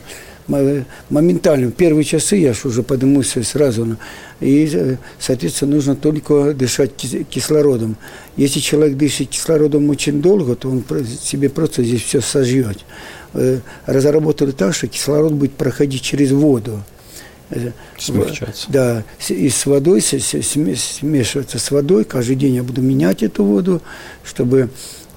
моментально, 1.08 1.68
в 1.68 1.72
первые 1.72 2.04
часы 2.04 2.36
я 2.36 2.52
ж 2.52 2.64
уже 2.64 2.82
поднимусь 2.82 3.34
сразу. 3.44 3.96
И, 4.40 4.96
соответственно, 5.18 5.76
нужно 5.76 5.96
только 5.96 6.54
дышать 6.54 6.92
кислородом. 6.96 7.96
Если 8.36 8.60
человек 8.60 8.96
дышит 8.96 9.28
кислородом 9.28 9.88
очень 9.90 10.20
долго, 10.20 10.56
то 10.56 10.68
он 10.68 10.84
себе 11.22 11.48
просто 11.48 11.84
здесь 11.84 12.02
все 12.02 12.20
сожжет. 12.20 12.78
Э, 13.32 13.60
разработали 13.86 14.50
так, 14.50 14.74
что 14.74 14.88
кислород 14.88 15.32
будет 15.32 15.52
проходить 15.52 16.02
через 16.02 16.32
воду. 16.32 16.82
Э, 17.50 17.70
Смягчаться. 17.98 18.66
Да, 18.68 19.04
и 19.28 19.48
с 19.48 19.66
водой, 19.66 20.00
смешиваться 20.00 21.58
с 21.58 21.70
водой. 21.70 22.04
Каждый 22.04 22.36
день 22.36 22.54
я 22.56 22.62
буду 22.62 22.80
менять 22.82 23.22
эту 23.22 23.44
воду, 23.44 23.82
чтобы 24.24 24.70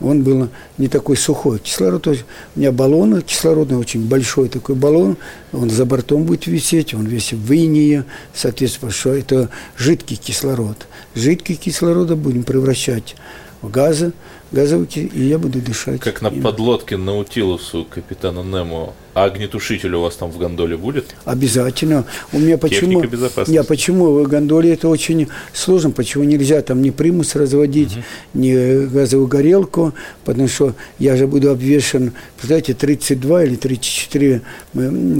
он 0.03 0.21
был 0.21 0.49
не 0.77 0.87
такой 0.87 1.17
сухой. 1.17 1.59
Кислород, 1.59 2.07
у 2.07 2.15
меня 2.55 2.71
баллон 2.71 3.21
кислородный, 3.21 3.77
очень 3.77 4.05
большой 4.07 4.49
такой 4.49 4.75
баллон, 4.75 5.17
он 5.51 5.69
за 5.69 5.85
бортом 5.85 6.23
будет 6.23 6.45
висеть, 6.45 6.93
он 6.93 7.05
весь 7.05 7.33
в 7.33 7.53
инее, 7.53 8.05
соответственно, 8.33 8.91
что 8.91 9.13
это 9.13 9.49
жидкий 9.77 10.17
кислород. 10.17 10.87
Жидкий 11.15 11.55
кислород 11.55 12.11
будем 12.17 12.43
превращать 12.43 13.15
в 13.61 13.71
газы, 13.71 14.11
газовики, 14.53 15.11
и 15.13 15.23
я 15.23 15.37
буду 15.37 15.59
дышать. 15.59 15.99
Как 15.99 16.21
на 16.21 16.29
подлодке 16.29 16.95
Наутилусу 16.95 17.85
капитана 17.89 18.43
Немо. 18.43 18.93
А 19.15 19.25
огнетушитель 19.25 19.93
у 19.93 20.01
вас 20.01 20.15
там 20.15 20.31
в 20.31 20.37
гондоле 20.37 20.77
будет? 20.77 21.15
Обязательно. 21.25 22.05
У 22.31 22.39
меня 22.39 22.57
почему... 22.57 22.91
Техника 22.91 23.07
безопасности. 23.07 23.51
Я 23.51 23.63
почему 23.63 24.23
в 24.23 24.27
гондоле 24.27 24.73
это 24.73 24.87
очень 24.87 25.27
сложно, 25.53 25.91
почему 25.91 26.23
нельзя 26.23 26.61
там 26.61 26.81
ни 26.81 26.89
примус 26.89 27.35
разводить, 27.35 27.93
угу. 27.93 28.03
ни 28.33 28.85
газовую 28.85 29.27
горелку, 29.27 29.93
потому 30.25 30.47
что 30.47 30.73
я 30.97 31.15
же 31.15 31.27
буду 31.27 31.51
обвешен, 31.51 32.13
представляете, 32.35 32.73
32 32.73 33.43
или 33.43 33.55
34 33.55 34.41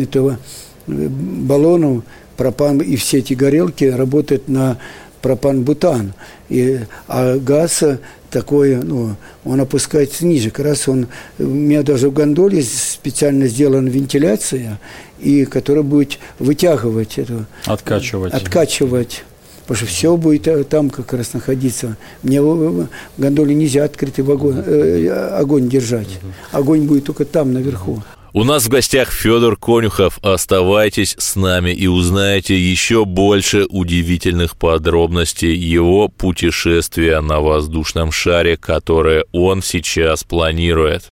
этого 0.02 0.39
э, 0.88 1.08
баллонов 1.10 2.04
пропан, 2.38 2.80
и 2.80 2.96
все 2.96 3.19
эти 3.19 3.34
горелки 3.34 3.86
работают 3.86 4.48
на 4.48 4.78
пропан-бутан. 5.24 6.14
И, 6.50 6.82
а 7.08 7.38
газ 7.38 7.84
такое, 8.30 8.84
ну, 8.84 9.16
он 9.46 9.62
опускается 9.62 10.26
ниже. 10.26 10.52
Как 10.52 10.66
раз 10.66 10.88
он, 10.88 11.08
у 11.40 11.44
меня 11.44 11.82
даже 11.82 12.10
в 12.10 12.14
гондоле 12.14 12.62
специально 12.62 13.48
сделана 13.48 13.88
вентиляция, 13.88 14.80
и 15.20 15.46
которая 15.46 15.84
будет 15.84 16.20
вытягивать 16.38 17.18
эту... 17.18 17.46
Откачивать. 17.66 18.34
Откачивать. 18.34 19.24
Потому 19.66 19.78
что 19.78 19.86
все 19.86 20.18
будет 20.18 20.46
э, 20.50 20.66
там 20.66 20.90
как 20.90 21.14
раз 21.14 21.34
находиться. 21.34 21.96
Мне 22.22 22.42
в 22.42 22.90
гондоле 23.18 23.56
нельзя 23.56 23.86
открытый 23.86 24.26
вагон, 24.26 24.62
э, 24.66 25.08
огонь 25.40 25.70
держать. 25.70 26.20
Огонь 26.52 26.82
будет 26.82 27.06
только 27.06 27.24
там, 27.24 27.54
наверху. 27.54 28.04
У 28.36 28.43
нас 28.43 28.65
в 28.65 28.69
гостях 28.69 29.12
Федор 29.12 29.56
Конюхов. 29.58 30.17
Оставайтесь 30.24 31.15
с 31.19 31.36
нами 31.36 31.69
и 31.69 31.86
узнаете 31.86 32.58
еще 32.58 33.06
больше 33.06 33.67
удивительных 33.69 34.58
подробностей 34.58 35.54
его 35.54 36.08
путешествия 36.08 37.22
на 37.22 37.41
воздушном 37.41 38.12
шаре, 38.12 38.58
которое 38.58 39.26
он 39.34 39.62
сейчас 39.62 40.24
планирует. 40.24 41.10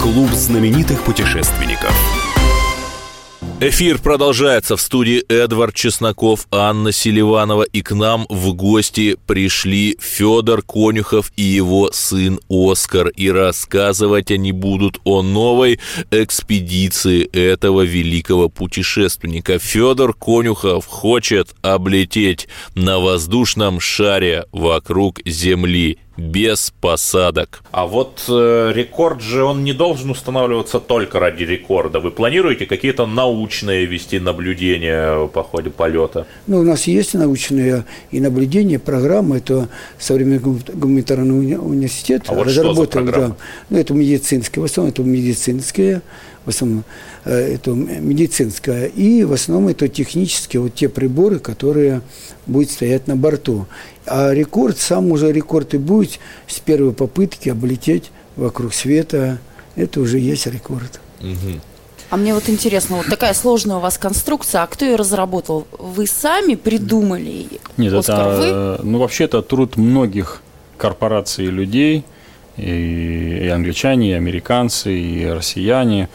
Клуб 0.00 0.30
знаменитых 0.30 1.02
путешественников. 1.02 1.94
Эфир 3.58 3.98
продолжается. 3.98 4.76
В 4.76 4.82
студии 4.82 5.24
Эдвард 5.32 5.74
Чесноков, 5.74 6.46
Анна 6.50 6.92
Селиванова, 6.92 7.62
и 7.62 7.80
к 7.80 7.92
нам 7.92 8.26
в 8.28 8.52
гости 8.52 9.16
пришли 9.26 9.96
Федор 9.98 10.60
Конюхов 10.60 11.32
и 11.36 11.42
его 11.42 11.90
сын 11.90 12.38
Оскар, 12.50 13.08
и 13.08 13.30
рассказывать 13.30 14.30
они 14.30 14.52
будут 14.52 15.00
о 15.04 15.22
новой 15.22 15.80
экспедиции 16.10 17.24
этого 17.24 17.80
великого 17.80 18.50
путешественника. 18.50 19.58
Федор 19.58 20.12
Конюхов 20.12 20.84
хочет 20.84 21.54
облететь 21.62 22.48
на 22.74 22.98
воздушном 22.98 23.80
шаре 23.80 24.44
вокруг 24.52 25.20
Земли 25.24 25.96
без 26.16 26.72
посадок. 26.80 27.62
А 27.72 27.86
вот 27.86 28.24
э, 28.28 28.72
рекорд 28.74 29.20
же, 29.20 29.44
он 29.44 29.64
не 29.64 29.72
должен 29.72 30.10
устанавливаться 30.10 30.80
только 30.80 31.18
ради 31.20 31.44
рекорда. 31.44 32.00
Вы 32.00 32.10
планируете 32.10 32.66
какие-то 32.66 33.06
научные 33.06 33.84
вести 33.86 34.18
наблюдения 34.18 35.26
по 35.28 35.42
ходе 35.42 35.70
полета? 35.70 36.26
Ну, 36.46 36.60
у 36.60 36.62
нас 36.62 36.86
есть 36.86 37.14
научные 37.14 37.84
и 38.10 38.20
наблюдения, 38.20 38.78
программы. 38.78 39.38
Это 39.38 39.68
современный 39.98 40.38
гуманитарный 40.38 41.34
уни- 41.38 41.56
университет 41.58 42.22
А 42.28 42.34
вот 42.34 42.44
что 42.44 42.54
за 42.54 42.60
разработал. 42.62 42.86
программа? 43.02 43.28
да. 43.28 43.36
Ну, 43.70 43.78
это 43.78 43.94
медицинское, 43.94 44.60
в 44.60 44.64
основном 44.64 44.92
это 44.92 45.02
медицинское, 45.02 46.02
в 46.46 46.48
основном 46.48 46.84
э, 47.24 47.54
это 47.54 47.72
медицинское. 47.72 48.86
И 48.86 49.24
в 49.24 49.32
основном 49.32 49.68
это 49.68 49.88
технические, 49.88 50.62
вот 50.62 50.74
те 50.74 50.88
приборы, 50.88 51.38
которые 51.38 52.00
будут 52.46 52.70
стоять 52.70 53.06
на 53.08 53.16
борту. 53.16 53.66
А 54.06 54.32
рекорд, 54.32 54.78
сам 54.78 55.10
уже 55.10 55.32
рекорд 55.32 55.74
и 55.74 55.78
будет 55.78 56.20
с 56.46 56.60
первой 56.60 56.92
попытки 56.92 57.48
облететь 57.50 58.10
вокруг 58.36 58.72
света. 58.72 59.38
Это 59.74 60.00
уже 60.00 60.18
есть 60.18 60.46
рекорд. 60.46 61.00
А 62.08 62.16
мне 62.16 62.34
вот 62.34 62.48
интересно, 62.48 62.98
вот 62.98 63.06
такая 63.06 63.34
сложная 63.34 63.76
у 63.76 63.80
вас 63.80 63.98
конструкция, 63.98 64.62
а 64.62 64.66
кто 64.68 64.84
ее 64.84 64.94
разработал? 64.94 65.66
Вы 65.76 66.06
сами 66.06 66.54
придумали? 66.54 67.46
Нет, 67.76 67.92
Оскар, 67.92 68.28
вы? 68.28 68.44
это, 68.44 68.80
ну, 68.84 68.98
вообще 68.98 69.24
это 69.24 69.42
труд 69.42 69.76
многих 69.76 70.40
корпораций 70.76 71.46
и 71.46 71.50
людей, 71.50 72.04
и, 72.56 73.40
и 73.42 73.48
англичане, 73.48 74.10
и 74.10 74.14
американцы, 74.14 74.96
и 74.96 75.26
россияне, 75.26 76.08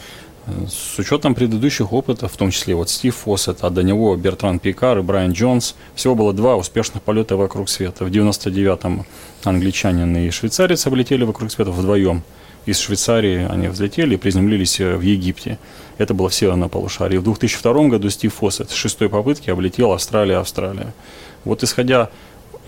с 0.70 1.00
учетом 1.00 1.36
предыдущих 1.36 1.94
опытов, 1.94 2.32
в 2.34 2.38
том 2.38 2.52
числе 2.52 2.76
вот 2.76 2.90
Стив 2.90 3.16
Фоссет, 3.16 3.60
а 3.62 3.70
до 3.70 3.84
него 3.84 4.16
Бертран 4.16 4.60
Пикар 4.60 5.00
и 5.00 5.02
Брайан 5.02 5.32
Джонс, 5.32 5.76
всего 5.96 6.16
было 6.16 6.34
два 6.34 6.56
успешных 6.56 7.04
полета 7.04 7.38
вокруг 7.38 7.70
света. 7.70 8.06
В 8.06 8.10
99-м 8.10 9.06
англичанин 9.44 10.16
и 10.18 10.30
швейцарец 10.30 10.86
облетели 10.88 11.24
вокруг 11.24 11.52
света 11.52 11.72
вдвоем. 11.72 12.24
Из 12.68 12.78
Швейцарии 12.78 13.48
они 13.50 13.68
взлетели 13.68 14.14
и 14.14 14.18
приземлились 14.18 14.80
э, 14.80 14.96
в 14.96 15.02
Египте. 15.02 15.58
Это 15.98 16.14
было 16.14 16.30
в 16.30 16.34
северном 16.34 16.70
полушарии. 16.70 17.18
В 17.18 17.24
2002 17.24 17.88
году 17.88 18.10
Стив 18.12 18.32
Фоссет 18.36 18.70
с 18.70 18.74
шестой 18.74 19.10
попытки 19.10 19.50
облетел 19.50 19.94
Австралия, 19.94 20.38
Австралия. 20.38 20.94
Вот 21.44 21.64
исходя 21.64 22.10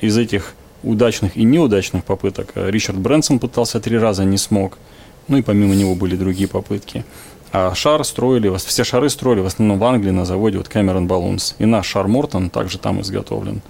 из 0.01 0.17
этих 0.17 0.55
удачных 0.81 1.37
и 1.37 1.43
неудачных 1.43 2.03
попыток, 2.03 2.53
э, 2.55 2.71
Ричард 2.71 2.97
Брэнсон 2.97 3.37
пытался 3.37 3.79
три 3.79 3.99
раза, 3.99 4.23
не 4.23 4.37
смог. 4.37 4.79
Ну 5.27 5.37
и 5.37 5.41
помимо 5.43 5.75
него 5.75 5.95
были 5.95 6.15
другие 6.15 6.47
попытки. 6.47 7.05
А 7.53 7.75
шар 7.75 8.03
строили, 8.03 8.51
все 8.57 8.83
шары 8.83 9.11
строили 9.11 9.41
в 9.41 9.45
основном 9.45 9.77
в 9.77 9.83
Англии 9.83 10.09
на 10.09 10.25
заводе 10.25 10.57
вот 10.57 10.69
Cameron 10.69 11.07
Balloons. 11.07 11.53
И 11.59 11.65
наш 11.67 11.85
шар 11.85 12.07
Мортон 12.07 12.49
также 12.49 12.79
там 12.79 12.99
изготовлен. 13.01 13.61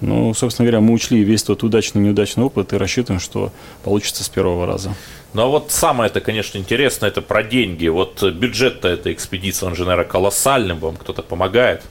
Ну, 0.00 0.34
собственно 0.34 0.66
говоря, 0.66 0.80
мы 0.80 0.92
учли 0.92 1.22
весь 1.22 1.44
тот 1.44 1.62
удачный 1.62 2.02
и 2.02 2.04
неудачный 2.06 2.44
опыт 2.44 2.72
и 2.72 2.76
рассчитываем, 2.76 3.20
что 3.20 3.52
получится 3.84 4.24
с 4.24 4.28
первого 4.28 4.66
раза. 4.66 4.92
Ну 5.34 5.42
а 5.42 5.46
вот 5.46 5.70
самое 5.70 6.10
это, 6.10 6.20
конечно, 6.20 6.58
интересно, 6.58 7.06
это 7.06 7.22
про 7.22 7.44
деньги. 7.44 7.86
Вот 7.86 8.22
бюджет-то 8.24 8.88
этой 8.88 9.12
экспедиции, 9.12 9.66
он 9.66 9.76
же, 9.76 9.84
наверное, 9.84 10.04
колоссальный, 10.04 10.74
вам 10.74 10.96
кто-то 10.96 11.22
помогает. 11.22 11.82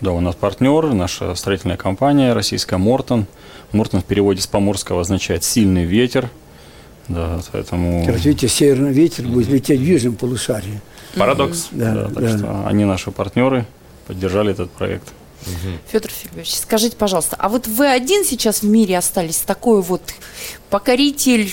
Да, 0.00 0.12
у 0.12 0.20
нас 0.20 0.36
партнер, 0.36 0.92
наша 0.92 1.34
строительная 1.34 1.76
компания 1.76 2.32
российская 2.32 2.76
Мортон. 2.76 3.26
Мортон 3.72 4.02
в 4.02 4.04
переводе 4.04 4.40
с 4.40 4.46
поморского 4.46 5.00
означает 5.00 5.42
«сильный 5.42 5.84
ветер». 5.84 6.30
Да, 7.08 7.40
поэтому... 7.50 8.06
Как 8.06 8.16
видите, 8.24 8.46
северный 8.46 8.92
ветер 8.92 9.26
будет 9.26 9.48
лететь 9.48 9.80
в 9.80 9.84
южном 9.84 10.14
полушарии. 10.14 10.80
Парадокс. 11.16 11.68
Да, 11.70 11.94
Да, 11.94 12.04
так 12.04 12.14
да. 12.22 12.38
что 12.38 12.66
они 12.66 12.84
наши 12.84 13.10
партнеры, 13.10 13.66
поддержали 14.06 14.52
этот 14.52 14.70
проект. 14.70 15.08
Федор 15.90 16.10
Филиппович, 16.10 16.54
скажите, 16.54 16.96
пожалуйста, 16.96 17.34
а 17.38 17.48
вот 17.48 17.66
вы 17.66 17.88
один 17.90 18.24
сейчас 18.24 18.62
в 18.62 18.66
мире 18.66 18.96
остались 18.96 19.38
такой 19.38 19.82
вот 19.82 20.02
покоритель 20.70 21.52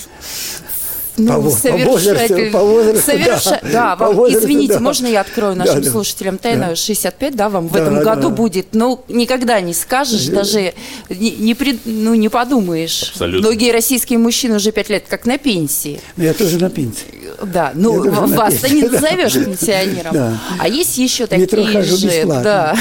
ну, 1.20 1.28
По 1.34 1.40
во- 1.40 1.50
по 1.52 1.56
совершатель- 1.56 1.86
возрасту, 1.86 2.52
по 2.52 2.60
возрасту, 2.64 3.12
соверша- 3.12 3.60
да. 3.62 3.70
да, 3.72 3.96
По 3.96 4.06
вам, 4.08 4.16
возрасту, 4.16 4.46
извините, 4.46 4.74
да. 4.74 4.80
можно 4.80 5.08
я 5.08 5.22
открою 5.22 5.54
Да, 5.56 5.66
нашим 5.66 5.82
да. 5.84 5.92
слушателям 5.92 6.38
тайну? 6.38 6.66
Да. 6.70 6.76
65, 6.76 7.36
да, 7.36 7.50
вам 7.50 7.68
в 7.68 7.72
Да, 7.74 7.80
этом 7.80 8.00
году 8.04 8.30
да. 8.30 8.36
будет, 8.36 8.68
ну, 8.74 9.04
никогда 9.08 9.60
не 9.62 9.74
скажешь, 9.74 10.26
даже 10.28 10.74
не, 11.10 11.32
не, 11.32 11.54
пред- 11.56 11.82
ну, 11.86 12.16
не 12.16 12.30
подумаешь. 12.30 13.10
Абсолютно. 13.12 13.48
Многие 13.48 13.72
российские 13.72 14.20
мужчины 14.20 14.56
уже 14.56 14.72
пять 14.72 14.90
лет 14.90 15.04
как 15.08 15.26
на 15.26 15.38
пенсии. 15.38 16.00
Но 16.18 16.24
я 16.24 16.34
тоже 16.34 16.58
на 16.60 16.70
пенсии. 16.70 17.06
Да, 17.44 17.72
ну 17.74 18.04
вас-то 18.28 18.74
не 18.74 18.82
да. 18.88 18.90
назовешь 18.90 19.34
пенсионером. 19.34 20.14
Да. 20.14 20.40
А 20.60 20.68
есть 20.68 20.98
еще 20.98 21.26
такие 21.28 21.82
же, 21.84 22.26
да, 22.26 22.76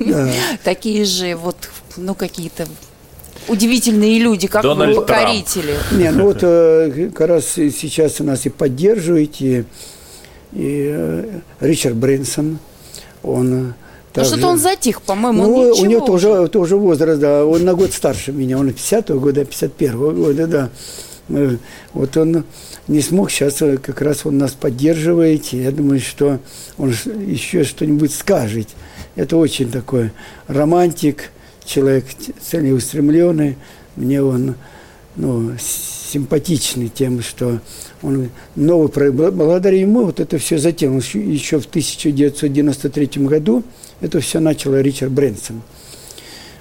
Да. 0.00 0.28
такие 0.64 1.04
же 1.04 1.34
вот, 1.36 1.56
ну 1.96 2.14
какие-то 2.14 2.66
удивительные 3.48 4.18
люди, 4.18 4.46
как 4.46 4.62
Дональд 4.62 4.96
вы, 4.96 5.04
Трамп. 5.04 5.20
покорители. 5.20 5.74
Не, 5.92 6.10
ну 6.10 6.24
вот 6.24 6.38
э, 6.42 7.10
как 7.14 7.28
раз 7.28 7.46
сейчас 7.54 8.20
у 8.20 8.24
нас 8.24 8.46
и 8.46 8.48
поддерживаете, 8.50 9.64
и 10.52 10.88
э, 10.92 11.40
Ричард 11.60 11.96
Брэнсон, 11.96 12.58
он... 13.22 13.74
э, 14.14 14.20
Ну 14.20 14.24
что-то 14.24 14.46
он 14.48 14.58
затих, 14.58 15.02
по-моему, 15.02 15.42
Ну, 15.42 15.56
он 15.72 15.80
у 15.80 15.84
него 15.84 16.04
тоже, 16.06 16.28
уже. 16.30 16.48
тоже 16.48 16.76
возраст, 16.76 17.20
да, 17.20 17.44
он 17.44 17.64
на 17.64 17.74
год 17.74 17.92
старше 17.92 18.32
меня, 18.32 18.58
он 18.58 18.68
50-го 18.68 19.18
года, 19.20 19.42
51-го 19.42 20.10
года, 20.12 20.46
да. 20.46 20.70
Вот 21.92 22.16
он 22.16 22.44
не 22.88 23.00
смог, 23.02 23.30
сейчас 23.30 23.58
как 23.58 24.02
раз 24.02 24.26
он 24.26 24.38
нас 24.38 24.50
поддерживает, 24.52 25.46
я 25.52 25.70
думаю, 25.70 26.00
что 26.00 26.40
он 26.76 26.90
еще 26.90 27.62
что-нибудь 27.62 28.12
скажет. 28.12 28.68
Это 29.14 29.36
очень 29.36 29.70
такой 29.70 30.10
романтик, 30.48 31.30
человек 31.70 32.04
целеустремленный, 32.40 33.56
мне 33.96 34.22
он 34.22 34.56
ну, 35.16 35.52
симпатичный 35.58 36.88
тем, 36.88 37.22
что 37.22 37.60
он 38.02 38.30
новый 38.56 38.88
проект. 38.88 39.14
Бл- 39.16 39.30
Благодаря 39.30 39.78
ему 39.78 40.04
вот 40.04 40.18
это 40.20 40.38
все 40.38 40.58
затем. 40.58 40.98
Еще- 40.98 41.60
в 41.60 41.66
1993 41.66 43.26
году 43.26 43.62
это 44.00 44.20
все 44.20 44.40
начал 44.40 44.74
Ричард 44.76 45.12
Брэнсон. 45.12 45.62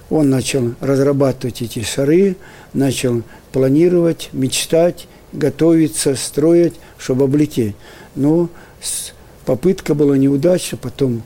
Он 0.09 0.29
начал 0.29 0.73
разрабатывать 0.79 1.61
эти 1.61 1.83
шары, 1.83 2.35
начал 2.73 3.23
планировать, 3.51 4.29
мечтать, 4.33 5.07
готовиться, 5.33 6.15
строить, 6.15 6.73
чтобы 6.97 7.25
облететь. 7.25 7.75
Но 8.15 8.49
с- 8.81 9.13
попытка 9.45 9.93
была 9.93 10.17
неудачна, 10.17 10.77
потом 10.77 11.23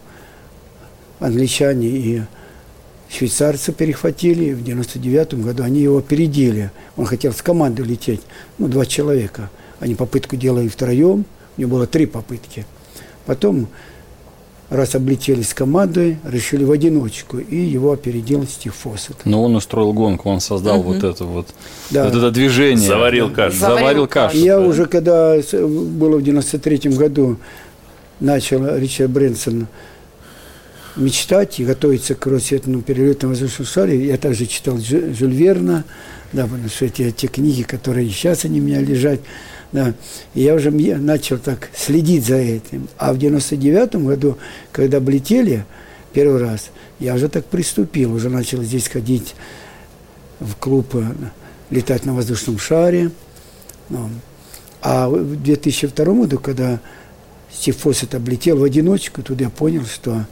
англичане 1.20 1.88
и 1.88 2.22
швейцарцы 3.14 3.72
перехватили, 3.72 4.54
в 4.54 4.64
99 4.64 5.36
году 5.36 5.64
они 5.64 5.82
его 5.82 5.98
опередили. 5.98 6.72
Он 6.98 7.06
хотел 7.06 7.34
с 7.34 7.42
командой 7.42 7.86
лететь, 7.86 8.22
ну, 8.58 8.68
два 8.68 8.86
человека. 8.86 9.50
Они 9.80 9.96
попытку 9.96 10.36
делали 10.36 10.68
втроем, 10.68 11.26
у 11.58 11.62
него 11.62 11.72
было 11.72 11.88
три 11.88 12.06
попытки. 12.06 12.66
Потом, 13.26 13.68
раз 14.70 14.96
облетели 14.96 15.42
с 15.42 15.54
командой, 15.54 16.18
решили 16.26 16.64
в 16.64 16.72
одиночку, 16.72 17.38
и 17.38 17.56
его 17.56 17.92
опередил 17.92 18.46
Стив 18.46 18.74
Фоссет. 18.76 19.18
Но 19.26 19.44
он 19.44 19.56
устроил 19.56 19.94
гонку, 19.94 20.30
он 20.30 20.40
создал 20.40 20.82
вот 20.82 21.04
это 21.04 21.26
вот, 21.26 21.48
Да. 21.90 22.06
вот 22.06 22.16
это 22.16 22.32
движение. 22.32 22.88
Заварил 22.88 23.30
кашу. 23.30 23.58
Заварил 23.58 23.80
Заварил 23.80 24.08
кашу. 24.08 24.38
Я 24.38 24.58
да. 24.58 24.66
уже, 24.66 24.86
когда 24.88 25.36
было 25.36 26.18
в 26.18 26.24
93 26.24 26.90
году, 26.92 27.38
начал 28.20 28.78
Ричард 28.78 29.12
Брэнсон 29.12 29.68
мечтать 30.96 31.60
и 31.60 31.66
готовиться 31.66 32.16
к 32.16 32.20
кругосветному 32.20 32.82
перелету 32.82 33.28
на 33.28 33.30
воздушном 33.34 33.68
шаре. 33.68 34.06
Я 34.06 34.18
также 34.18 34.46
читал 34.46 34.78
Жю- 34.78 35.14
Жюль 35.14 35.34
Верна, 35.34 35.84
да, 36.32 36.44
потому 36.44 36.70
что 36.70 36.86
эти, 36.86 37.12
те 37.12 37.28
книги, 37.28 37.64
которые 37.64 38.10
сейчас 38.10 38.46
они 38.46 38.62
у 38.62 38.64
меня 38.64 38.82
лежат, 38.82 39.20
да, 39.72 39.94
и 40.34 40.42
я 40.42 40.54
уже 40.54 40.72
начал 40.72 41.40
так 41.40 41.70
следить 41.76 42.26
за 42.26 42.36
этим. 42.36 42.88
А 42.98 43.14
в 43.14 43.18
99 43.18 43.96
году, 43.96 44.38
когда 44.72 44.98
облетели 44.98 45.66
первый 46.14 46.40
раз, 46.40 46.70
я 47.00 47.16
уже 47.16 47.28
так 47.28 47.46
приступил, 47.46 48.14
уже 48.14 48.30
начал 48.30 48.62
здесь 48.62 48.88
ходить 48.88 49.36
в 50.40 50.56
клуб 50.56 50.96
э, 50.96 51.04
летать 51.70 52.06
на 52.06 52.14
воздушном 52.14 52.60
шаре. 52.60 53.12
Ну, 53.90 54.10
а 54.82 55.10
в 55.10 55.42
2002 55.42 56.06
году, 56.14 56.38
когда 56.40 56.80
Сифос 57.52 58.04
это 58.04 58.18
облетел 58.18 58.58
в 58.58 58.64
одиночку, 58.64 59.22
тут 59.22 59.42
я 59.42 59.50
понял, 59.50 59.86
что 59.86 60.26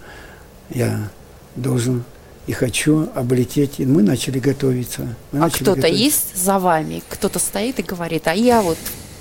я 0.74 1.10
должен 1.56 2.04
и 2.48 2.54
хочу 2.54 3.10
облететь. 3.16 3.80
И 3.80 3.86
мы 3.86 4.02
начали 4.02 4.40
готовиться. 4.40 5.16
Мы 5.32 5.46
а 5.46 5.50
кто-то 5.50 5.88
есть 5.88 6.36
за 6.36 6.60
вами? 6.60 7.04
Кто-то 7.10 7.40
стоит 7.40 7.80
и 7.80 7.84
говорит, 7.84 8.28
а 8.28 8.34
я 8.34 8.62
вот 8.62 8.78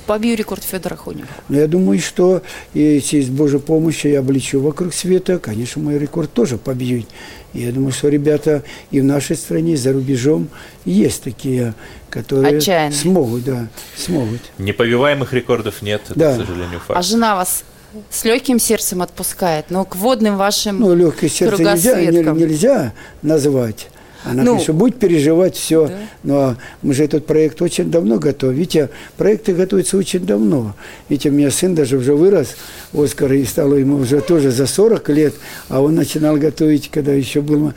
побью 0.07 0.35
рекорд 0.37 0.65
Федора 0.65 0.97
Хонева. 0.97 1.29
Но 1.49 1.59
я 1.59 1.69
думаю, 1.69 2.01
что 2.01 2.43
если 2.75 3.21
с 3.21 3.29
Божьей 3.29 3.61
помощью 3.61 4.11
я 4.11 4.21
облечу 4.21 4.61
вокруг 4.61 4.93
света, 4.93 5.39
конечно, 5.39 5.81
мой 5.83 5.99
рекорд 5.99 6.33
тоже 6.33 6.59
побью. 6.59 7.05
И 7.53 7.61
я 7.61 7.71
думаю, 7.73 7.93
что 7.93 8.09
ребята 8.09 8.65
и 8.91 9.01
в 9.01 9.05
нашей 9.05 9.37
стране, 9.37 9.75
и 9.75 9.77
за 9.77 9.93
рубежом 9.93 10.49
есть 10.85 11.23
такие, 11.23 11.75
которые 12.09 12.59
Отчаянные. 12.59 12.99
смогут, 12.99 13.45
да, 13.45 13.69
смогут. 13.97 14.41
Непобиваемых 14.59 15.33
рекордов 15.33 15.83
нет, 15.83 16.03
это, 16.09 16.19
Да. 16.19 16.35
к 16.35 16.37
сожалению, 16.39 16.81
А 16.89 16.95
факт. 16.95 17.05
жена 17.05 17.37
вас 17.37 17.63
с 18.11 18.25
легким 18.25 18.59
сердцем 18.59 19.03
отпускает, 19.03 19.67
но 19.71 19.85
к 19.85 19.97
водным 19.97 20.37
вашим 20.37 20.81
Ну, 20.81 20.95
легкое 20.95 21.29
сердце 21.31 21.63
нельзя, 21.63 22.01
нельзя 22.01 22.93
назвать. 23.23 23.89
Она, 24.23 24.43
Ну, 24.43 24.53
конечно, 24.53 24.75
будет 24.75 24.99
переживать 24.99 25.57
все. 25.57 25.87
да. 25.89 25.95
Но 26.23 26.57
мы 26.83 26.93
же 26.93 27.05
этот 27.05 27.25
проект 27.25 27.63
очень 27.63 27.91
давно 27.91 28.19
готовим. 28.19 28.55
Видите, 28.57 28.91
проекты 29.17 29.55
готовятся 29.55 29.97
очень 29.97 30.27
давно. 30.27 30.75
Видите, 31.09 31.31
у 31.31 31.33
меня 31.33 31.51
сын 31.51 31.75
даже 31.75 31.97
уже 31.97 32.15
вырос, 32.15 32.49
Оскар, 32.93 33.33
и 33.33 33.45
стало 33.45 33.75
ему 33.75 33.97
уже 33.97 34.21
тоже 34.21 34.51
за 34.51 34.67
40 34.67 35.09
лет, 35.11 35.35
а 35.69 35.81
он 35.81 35.95
начинал 35.95 36.37
готовить, 36.37 36.91
когда 36.91 37.13
еще 37.13 37.41
был 37.41 37.73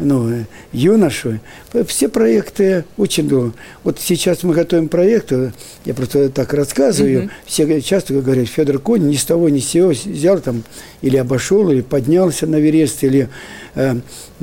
ну, 0.00 0.30
э, 0.30 0.44
юношей. 0.72 1.40
Все 1.86 2.08
проекты 2.08 2.84
очень 2.96 3.28
долго. 3.28 3.52
Вот 3.84 3.98
сейчас 4.00 4.42
мы 4.42 4.54
готовим 4.54 4.88
проекты, 4.88 5.52
я 5.84 5.94
просто 5.94 6.30
так 6.30 6.52
рассказываю, 6.54 7.30
все 7.46 7.80
часто 7.82 8.14
говорят, 8.14 8.48
Федор 8.48 8.78
Конь 8.78 9.08
ни 9.08 9.16
с 9.16 9.24
того 9.24 9.48
ни 9.48 9.60
с 9.60 9.68
сего 9.68 9.90
взял 9.90 10.40
там, 10.40 10.64
или 11.02 11.16
обошел, 11.16 11.70
или 11.70 11.82
поднялся 11.82 12.46
на 12.46 12.56
Верест, 12.56 13.04
или 13.04 13.28
э, 13.74 13.96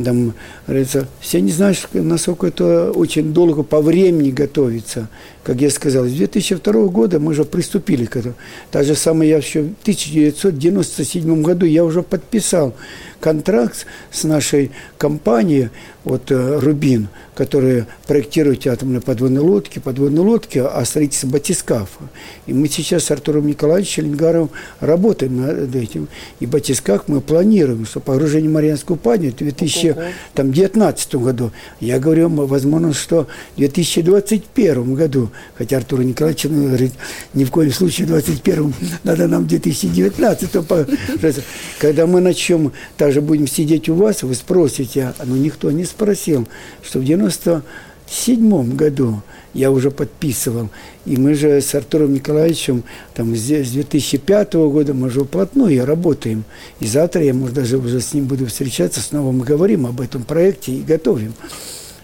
там, 0.04 0.34
говорится, 0.68 1.08
все 1.20 1.42
не 1.42 1.52
знают, 1.52 1.80
насколько 1.94 2.48
это 2.48 2.92
очень 2.92 3.34
долго 3.34 3.64
по 3.64 3.82
времени 3.82 4.32
готовится. 4.32 5.10
Как 5.48 5.62
я 5.62 5.70
сказал, 5.70 6.04
с 6.04 6.12
2002 6.12 6.74
года 6.88 7.22
мы 7.22 7.32
уже 7.32 7.46
приступили 7.46 8.04
к 8.04 8.18
этому. 8.18 8.34
Так 8.70 8.84
же 8.84 8.96
самое 8.96 9.30
я 9.30 9.38
еще 9.38 9.62
в 9.62 9.82
1997 9.84 11.42
году 11.42 11.66
я 11.66 11.86
уже 11.86 12.04
подписал 12.04 12.76
контракт 13.20 13.86
с 14.12 14.24
нашей 14.24 14.72
компанией, 14.98 15.70
вот 16.04 16.32
э, 16.32 16.60
«Рубин», 16.60 17.10
которая 17.38 17.86
проектирует 18.08 18.66
атомные 18.66 19.00
подводные 19.00 19.42
лодки, 19.42 19.78
подводные 19.78 20.22
лодки, 20.22 20.58
а 20.58 20.84
строительство 20.86 21.28
батискафа. 21.28 22.00
И 22.48 22.54
мы 22.54 22.68
сейчас 22.68 23.04
с 23.04 23.12
Артуром 23.12 23.46
Николаевичем 23.46 24.06
Ленгаровым 24.06 24.50
работаем 24.80 25.46
над 25.46 25.76
этим. 25.76 26.08
И 26.40 26.48
батискаф 26.48 27.04
мы 27.08 27.22
планируем, 27.22 27.86
что 27.86 28.00
погружение 28.00 28.50
в 28.50 28.54
Марианскую 28.54 28.98
падню 28.98 29.32
в 29.32 29.36
2019 29.36 31.16
году. 31.16 31.52
Я 31.80 32.00
говорю, 32.00 32.30
возможно, 32.30 32.92
что 32.94 33.28
в 33.56 33.60
2021 33.60 34.96
году, 34.96 35.30
хотя 35.56 35.78
Артур 35.78 36.04
Николаевич 36.04 36.46
ну, 36.46 36.68
говорит, 36.68 36.94
ни 37.36 37.44
в 37.44 37.52
коем 37.52 37.72
случае 37.72 38.08
в 38.08 38.10
2021 38.10 38.74
надо 39.04 39.28
нам 39.28 39.44
в 39.44 39.48
2019 39.48 40.52
погружаться. 40.68 41.44
Когда 41.80 42.08
мы 42.08 42.20
начнем, 42.20 42.72
также 43.08 43.22
будем 43.22 43.48
сидеть 43.48 43.88
у 43.88 43.96
вас, 43.96 44.22
вы 44.22 44.36
спросите, 44.36 45.14
а 45.18 45.24
ну 45.24 45.38
никто 45.38 45.72
не 45.72 45.86
спросил, 45.86 46.46
что 46.84 47.00
в 47.00 47.06
97 47.06 48.76
году 48.76 49.22
я 49.54 49.72
уже 49.72 49.92
подписывал. 49.92 50.70
И 51.06 51.16
мы 51.16 51.34
же 51.34 51.62
с 51.62 51.74
Артуром 51.74 52.14
Николаевичем 52.14 52.84
там, 53.14 53.34
с 53.34 53.72
2005 53.72 54.54
года 54.56 54.94
мы 54.94 55.10
же 55.10 55.24
вплотную 55.24 55.86
работаем. 55.86 56.44
И 56.82 56.86
завтра 56.86 57.24
я, 57.24 57.34
может, 57.34 57.56
даже 57.56 57.78
уже 57.78 58.02
с 58.02 58.14
ним 58.14 58.26
буду 58.26 58.46
встречаться, 58.48 59.00
снова 59.00 59.32
мы 59.32 59.46
говорим 59.46 59.86
об 59.86 60.02
этом 60.02 60.24
проекте 60.24 60.74
и 60.74 60.82
готовим. 60.82 61.34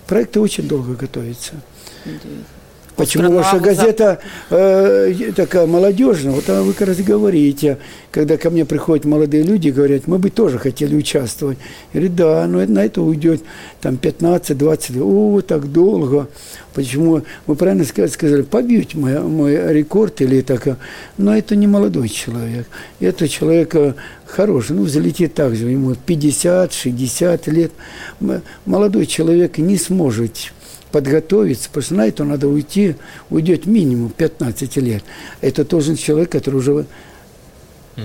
Проекты 0.07 0.39
очень 0.39 0.69
долго 0.69 0.95
готовятся. 0.95 1.55
Почему 2.95 3.23
ну, 3.23 3.37
ваша 3.37 3.59
газета 3.59 4.19
э, 4.49 5.31
такая 5.35 5.65
молодежная? 5.65 6.33
Вот 6.33 6.47
а 6.49 6.61
вы 6.61 6.73
как 6.73 6.89
раз 6.89 6.97
говорите, 6.97 7.79
когда 8.11 8.37
ко 8.37 8.51
мне 8.51 8.65
приходят 8.65 9.05
молодые 9.05 9.41
люди 9.43 9.69
говорят, 9.69 10.05
мы 10.05 10.19
бы 10.19 10.29
тоже 10.29 10.59
хотели 10.59 10.95
участвовать. 10.95 11.57
Я 11.93 12.01
говорю, 12.01 12.15
да, 12.15 12.47
но 12.47 12.63
на 12.65 12.85
это 12.85 13.01
уйдет 13.01 13.41
там 13.81 13.95
15-20 13.95 14.93
лет. 14.93 15.01
О, 15.01 15.41
так 15.41 15.71
долго. 15.71 16.27
Почему? 16.75 17.23
Вы 17.47 17.55
правильно 17.55 17.83
ска- 17.83 18.07
сказали, 18.07 18.43
побьете 18.43 18.97
мой, 18.97 19.19
мой 19.19 19.73
рекорд 19.73 20.21
или 20.21 20.41
так. 20.41 20.77
Но 21.17 21.35
это 21.35 21.55
не 21.55 21.65
молодой 21.65 22.09
человек. 22.09 22.67
Это 22.99 23.27
человек 23.27 23.73
э, 23.73 23.93
хороший. 24.25 24.75
Ну, 24.75 24.85
залетит 24.85 25.33
так 25.33 25.55
же, 25.55 25.69
ему 25.69 25.93
50-60 25.93 27.49
лет. 27.49 27.71
Молодой 28.65 29.07
человек 29.07 29.57
не 29.57 29.77
сможет 29.77 30.51
подготовиться, 30.93 31.69
потому 31.69 31.83
что 31.83 31.95
на 31.95 32.07
это 32.07 32.23
надо 32.23 32.47
уйти, 32.47 32.95
уйдет 33.31 33.65
минимум 33.65 34.11
15 34.11 34.77
лет. 34.77 35.03
Это 35.41 35.65
должен 35.65 35.95
человек, 35.97 36.31
который 36.31 36.55
уже 36.57 36.85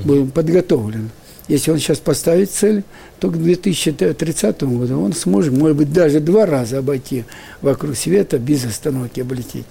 был 0.05 0.27
подготовлен. 0.27 1.11
Если 1.49 1.71
он 1.71 1.79
сейчас 1.79 1.99
поставит 1.99 2.51
цель, 2.51 2.83
то 3.21 3.29
к 3.31 3.37
2030 3.39 4.63
году 4.63 5.01
он 5.03 5.13
сможет, 5.13 5.53
может 5.53 5.77
быть, 5.77 5.93
даже 5.93 6.21
два 6.21 6.47
раза 6.47 6.79
обойти 6.79 7.25
вокруг 7.63 7.95
света 7.97 8.39
без 8.39 8.65
остановки 8.65 9.21
облететь. 9.21 9.65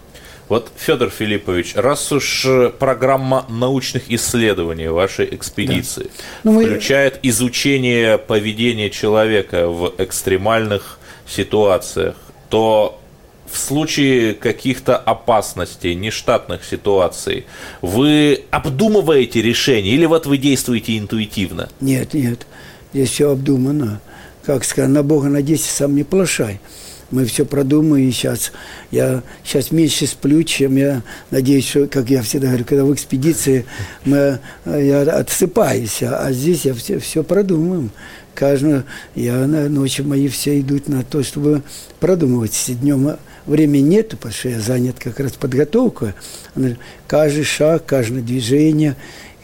Вот, 0.50 0.72
Федор 0.78 1.10
Филиппович, 1.10 1.76
раз 1.76 2.12
уж 2.12 2.46
э, 2.46 2.70
программа 2.70 3.46
научных 3.50 4.10
исследований 4.10 4.88
вашей 4.88 5.26
экспедиции 5.36 6.08
Ну, 6.44 6.54
мы- 6.54 6.66
включает 6.66 7.20
изучение 7.24 8.18
поведения 8.18 8.90
человека 8.90 9.68
в 9.68 9.94
экстремальных 9.98 11.00
ситуациях, 11.28 12.16
то 12.50 13.00
в 13.50 13.58
случае 13.58 14.34
каких-то 14.34 14.98
опасностей, 14.98 15.96
нештатных 15.96 16.64
ситуаций, 16.64 17.46
вы 17.82 18.44
обдумываете 18.52 19.42
решение 19.42 19.94
или 19.94 20.06
вот 20.06 20.26
вы 20.26 20.38
действуете 20.38 20.98
интуитивно? 20.98 21.70
Нет, 21.80 22.14
нет, 22.14 22.46
здесь 22.94 23.10
все 23.10 23.32
обдумано. 23.32 24.02
Как 24.46 24.64
сказать, 24.64 24.92
на 24.92 25.04
Бога 25.04 25.28
надейся, 25.28 25.70
сам 25.70 25.96
не 25.96 26.04
плашай. 26.04 26.60
Мы 27.10 27.26
все 27.26 27.46
продумаем, 27.46 28.12
сейчас 28.12 28.52
я 28.92 29.24
сейчас 29.44 29.72
меньше 29.72 30.08
сплю, 30.08 30.44
чем 30.44 30.76
я 30.76 31.04
надеюсь, 31.32 31.68
что, 31.68 31.88
как 31.88 32.10
я 32.10 32.22
всегда 32.22 32.48
говорю, 32.48 32.66
когда 32.66 32.84
в 32.84 32.94
экспедиции 32.94 33.66
мы, 34.04 34.40
э, 34.66 34.86
я 34.86 35.02
отсыпаюсь, 35.04 36.04
а 36.04 36.28
а 36.28 36.32
здесь 36.34 36.66
я 36.66 36.74
все, 36.74 37.00
все 37.00 37.24
продумаем. 37.24 37.92
Каждую, 38.36 38.84
я 39.16 39.48
на 39.48 39.70
ночи 39.70 40.02
мои 40.02 40.28
все 40.28 40.60
идут 40.60 40.90
на 40.90 41.04
то, 41.04 41.24
чтобы 41.24 41.64
продумывать. 42.00 42.66
Днем 42.68 43.18
времени 43.48 43.82
нет, 43.82 44.10
потому 44.10 44.34
что 44.34 44.50
я 44.50 44.60
занят 44.60 44.98
как 45.00 45.20
раз 45.20 45.32
подготовкой. 45.34 46.14
Каждый 47.08 47.44
шаг, 47.44 47.86
каждое 47.86 48.22
движение, 48.22 48.96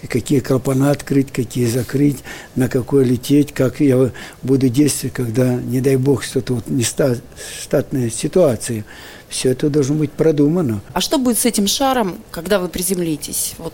какие 0.08 0.40
клапана 0.40 0.92
открыть, 0.92 1.32
какие 1.32 1.66
закрыть, 1.66 2.18
на 2.56 2.68
какой 2.70 3.06
лететь, 3.06 3.54
как 3.54 3.80
я 3.80 4.12
буду 4.42 4.70
действовать, 4.70 5.16
когда, 5.16 5.56
не 5.56 5.82
дай 5.82 5.96
бог, 5.96 6.24
что-то 6.24 6.56
вот 6.56 6.68
не 6.68 6.84
ста- 6.84 7.16
штатная 7.62 8.10
ситуация. 8.10 8.86
Все 9.30 9.50
это 9.50 9.70
должно 9.70 9.96
быть 9.96 10.12
продумано. 10.12 10.82
А 10.94 11.02
что 11.02 11.18
будет 11.18 11.40
с 11.40 11.46
этим 11.46 11.66
шаром, 11.66 12.18
когда 12.30 12.60
вы 12.60 12.68
приземлитесь? 12.68 13.54
Вот 13.58 13.74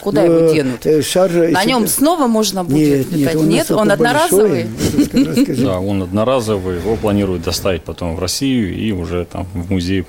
куда 0.00 0.22
Ну, 0.22 0.32
его 0.38 0.52
денут? 0.54 0.86
э, 0.86 1.02
шар, 1.02 1.30
На 1.30 1.44
если- 1.44 1.68
нем 1.68 1.86
снова 1.88 2.26
можно 2.26 2.64
будет 2.64 2.76
Нет, 2.76 3.10
нет, 3.10 3.18
летать? 3.20 3.36
он, 3.36 3.48
Нет, 3.48 3.70
он 3.70 3.90
одноразовый? 3.90 4.64
большой. 4.64 5.56
Да, 5.64 5.80
он 5.80 6.02
одноразовый, 6.02 6.76
его 6.76 6.96
планируют 6.96 7.42
доставить 7.42 7.82
потом 7.82 8.16
в 8.16 8.18
Россию 8.18 8.76
и 8.76 8.92
уже 8.92 9.24
там 9.24 9.46
в 9.54 9.70
музей, 9.70 10.04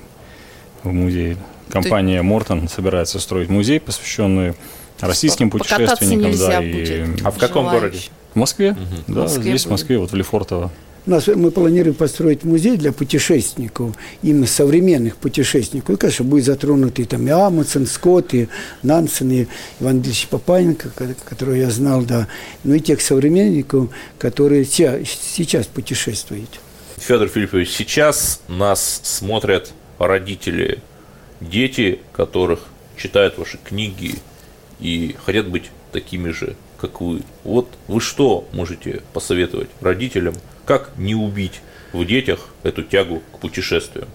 в 0.82 0.92
музей. 0.92 1.36
Компания 1.70 2.22
Мортон 2.22 2.68
собирается 2.68 3.18
строить 3.18 3.48
музей, 3.48 3.80
посвященный 3.80 4.54
российским 5.00 5.50
путешественникам, 5.50 6.36
да, 6.38 6.62
и. 6.62 7.04
А 7.24 7.30
в 7.30 7.38
каком 7.38 7.68
городе? 7.68 7.98
в 8.34 8.38
Москве, 8.38 8.76
да, 9.06 9.22
Москве 9.22 9.42
здесь 9.42 9.66
в. 9.66 9.70
Москве, 9.70 9.98
вот 9.98 10.12
в 10.12 10.14
Лефортово. 10.14 10.70
У 11.06 11.10
нас, 11.10 11.28
мы 11.28 11.52
планируем 11.52 11.94
построить 11.94 12.42
музей 12.42 12.76
для 12.76 12.92
путешественников, 12.92 13.94
именно 14.22 14.46
современных 14.46 15.16
путешественников. 15.16 15.94
И, 15.94 15.98
конечно, 15.98 16.24
будет 16.24 16.44
затронуты 16.44 17.04
там 17.04 17.24
и 17.28 17.30
Амундсен, 17.30 17.86
Скотт, 17.86 18.34
и 18.34 18.48
Нансен, 18.82 19.30
и 19.30 19.46
Иван 19.78 20.00
Ильич 20.00 20.26
Папаненко, 20.26 20.90
ко- 20.90 21.14
которого 21.24 21.54
я 21.54 21.70
знал, 21.70 22.02
да. 22.02 22.26
Ну 22.64 22.74
и 22.74 22.80
тех 22.80 23.00
современников, 23.00 23.90
которые 24.18 24.64
се- 24.64 25.04
сейчас 25.04 25.66
путешествуют. 25.66 26.50
Федор 26.96 27.28
Филиппович, 27.28 27.70
сейчас 27.70 28.40
нас 28.48 29.00
смотрят 29.04 29.72
родители, 29.98 30.80
дети, 31.40 32.00
которых 32.14 32.64
читают 32.96 33.38
ваши 33.38 33.58
книги 33.62 34.16
и 34.80 35.14
хотят 35.24 35.46
быть 35.48 35.70
такими 35.92 36.30
же, 36.30 36.56
как 36.80 37.00
вы. 37.00 37.20
Вот 37.44 37.68
вы 37.86 38.00
что 38.00 38.48
можете 38.52 39.02
посоветовать 39.12 39.68
родителям, 39.80 40.34
как 40.66 40.90
не 40.98 41.14
убить 41.14 41.62
в 41.92 42.04
детях 42.04 42.48
эту 42.62 42.82
тягу 42.82 43.22
к 43.32 43.38
путешествиям? 43.38 44.08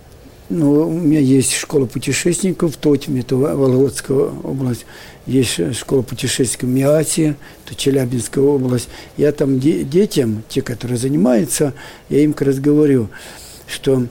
Ну, 0.50 0.88
у 0.90 0.92
меня 0.92 1.20
есть 1.20 1.54
школа 1.54 1.86
путешественников 1.86 2.76
в 2.76 2.78
Тотьме, 2.78 3.22
это 3.22 3.38
Вологодская 3.38 4.18
область. 4.18 4.86
Есть 5.26 5.76
школа 5.78 6.02
путешественников 6.02 6.70
в 6.70 6.74
Миате, 6.74 7.36
это 7.66 7.74
Челябинская 7.74 8.44
область. 8.44 8.90
Я 9.16 9.32
там 9.32 9.60
де- 9.62 9.84
детям, 9.86 10.44
те, 10.50 10.62
которые 10.62 10.98
занимаются, 10.98 11.74
я 12.10 12.20
им 12.20 12.34
как 12.34 12.48
раз 12.50 12.60
говорю, 12.60 13.08
что 13.66 14.06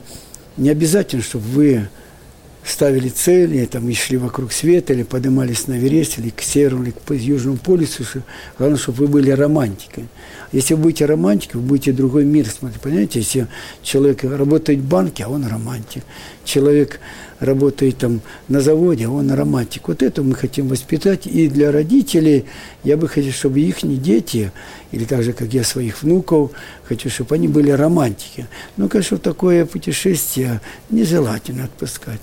не 0.57 0.69
обязательно, 0.71 1.21
чтобы 1.21 1.45
вы 1.45 1.89
ставили 2.63 3.09
цели, 3.09 3.65
там, 3.65 3.89
и 3.89 3.93
шли 3.93 4.17
вокруг 4.17 4.51
света, 4.51 4.93
или 4.93 5.03
поднимались 5.03 5.67
на 5.67 5.77
Эверест, 5.77 6.19
или 6.19 6.29
к 6.29 6.41
Северу, 6.41 6.83
или 6.83 6.91
к 6.91 7.13
Южному 7.13 7.57
полюсу. 7.57 8.03
Главное, 8.57 8.77
чтобы 8.77 8.99
вы 8.99 9.07
были 9.07 9.31
романтикой. 9.31 10.05
Если 10.51 10.73
вы 10.73 10.83
будете 10.83 11.05
романтикой, 11.05 11.61
вы 11.61 11.67
будете 11.67 11.91
другой 11.91 12.25
мир 12.25 12.47
смотреть. 12.47 12.81
Понимаете, 12.81 13.19
если 13.19 13.47
человек 13.81 14.23
работает 14.23 14.79
в 14.79 14.87
банке, 14.87 15.23
а 15.23 15.29
он 15.29 15.47
романтик. 15.47 16.03
Человек 16.43 16.99
работает 17.41 17.97
там 17.97 18.21
на 18.47 18.61
заводе, 18.61 19.07
а 19.07 19.09
он 19.09 19.31
романтик. 19.31 19.87
Вот 19.87 20.01
это 20.01 20.23
мы 20.23 20.35
хотим 20.35 20.67
воспитать. 20.69 21.25
И 21.25 21.49
для 21.49 21.71
родителей 21.71 22.45
я 22.83 22.95
бы 22.95 23.09
хотел, 23.09 23.33
чтобы 23.33 23.59
их 23.59 23.79
дети, 23.81 24.51
или 24.91 25.03
так 25.03 25.23
же, 25.23 25.33
как 25.33 25.53
я 25.53 25.63
своих 25.63 26.03
внуков, 26.03 26.51
хочу, 26.83 27.09
чтобы 27.09 27.35
они 27.35 27.47
были 27.47 27.71
романтики. 27.71 28.47
Ну, 28.77 28.87
конечно, 28.87 29.17
такое 29.17 29.65
путешествие 29.65 30.61
нежелательно 30.89 31.65
отпускать. 31.65 32.21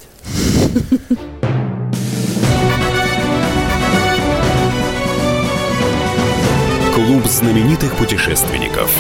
Клуб 6.95 7.27
знаменитых 7.27 7.97
путешественников. 7.97 8.91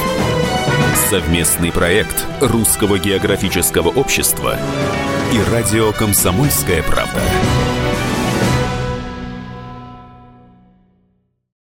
Совместный 1.10 1.70
проект 1.70 2.24
Русского 2.40 2.98
географического 2.98 3.88
общества 3.88 4.58
и 5.32 5.40
радио 5.50 5.92
«Комсомольская 5.92 6.82
правда». 6.82 7.20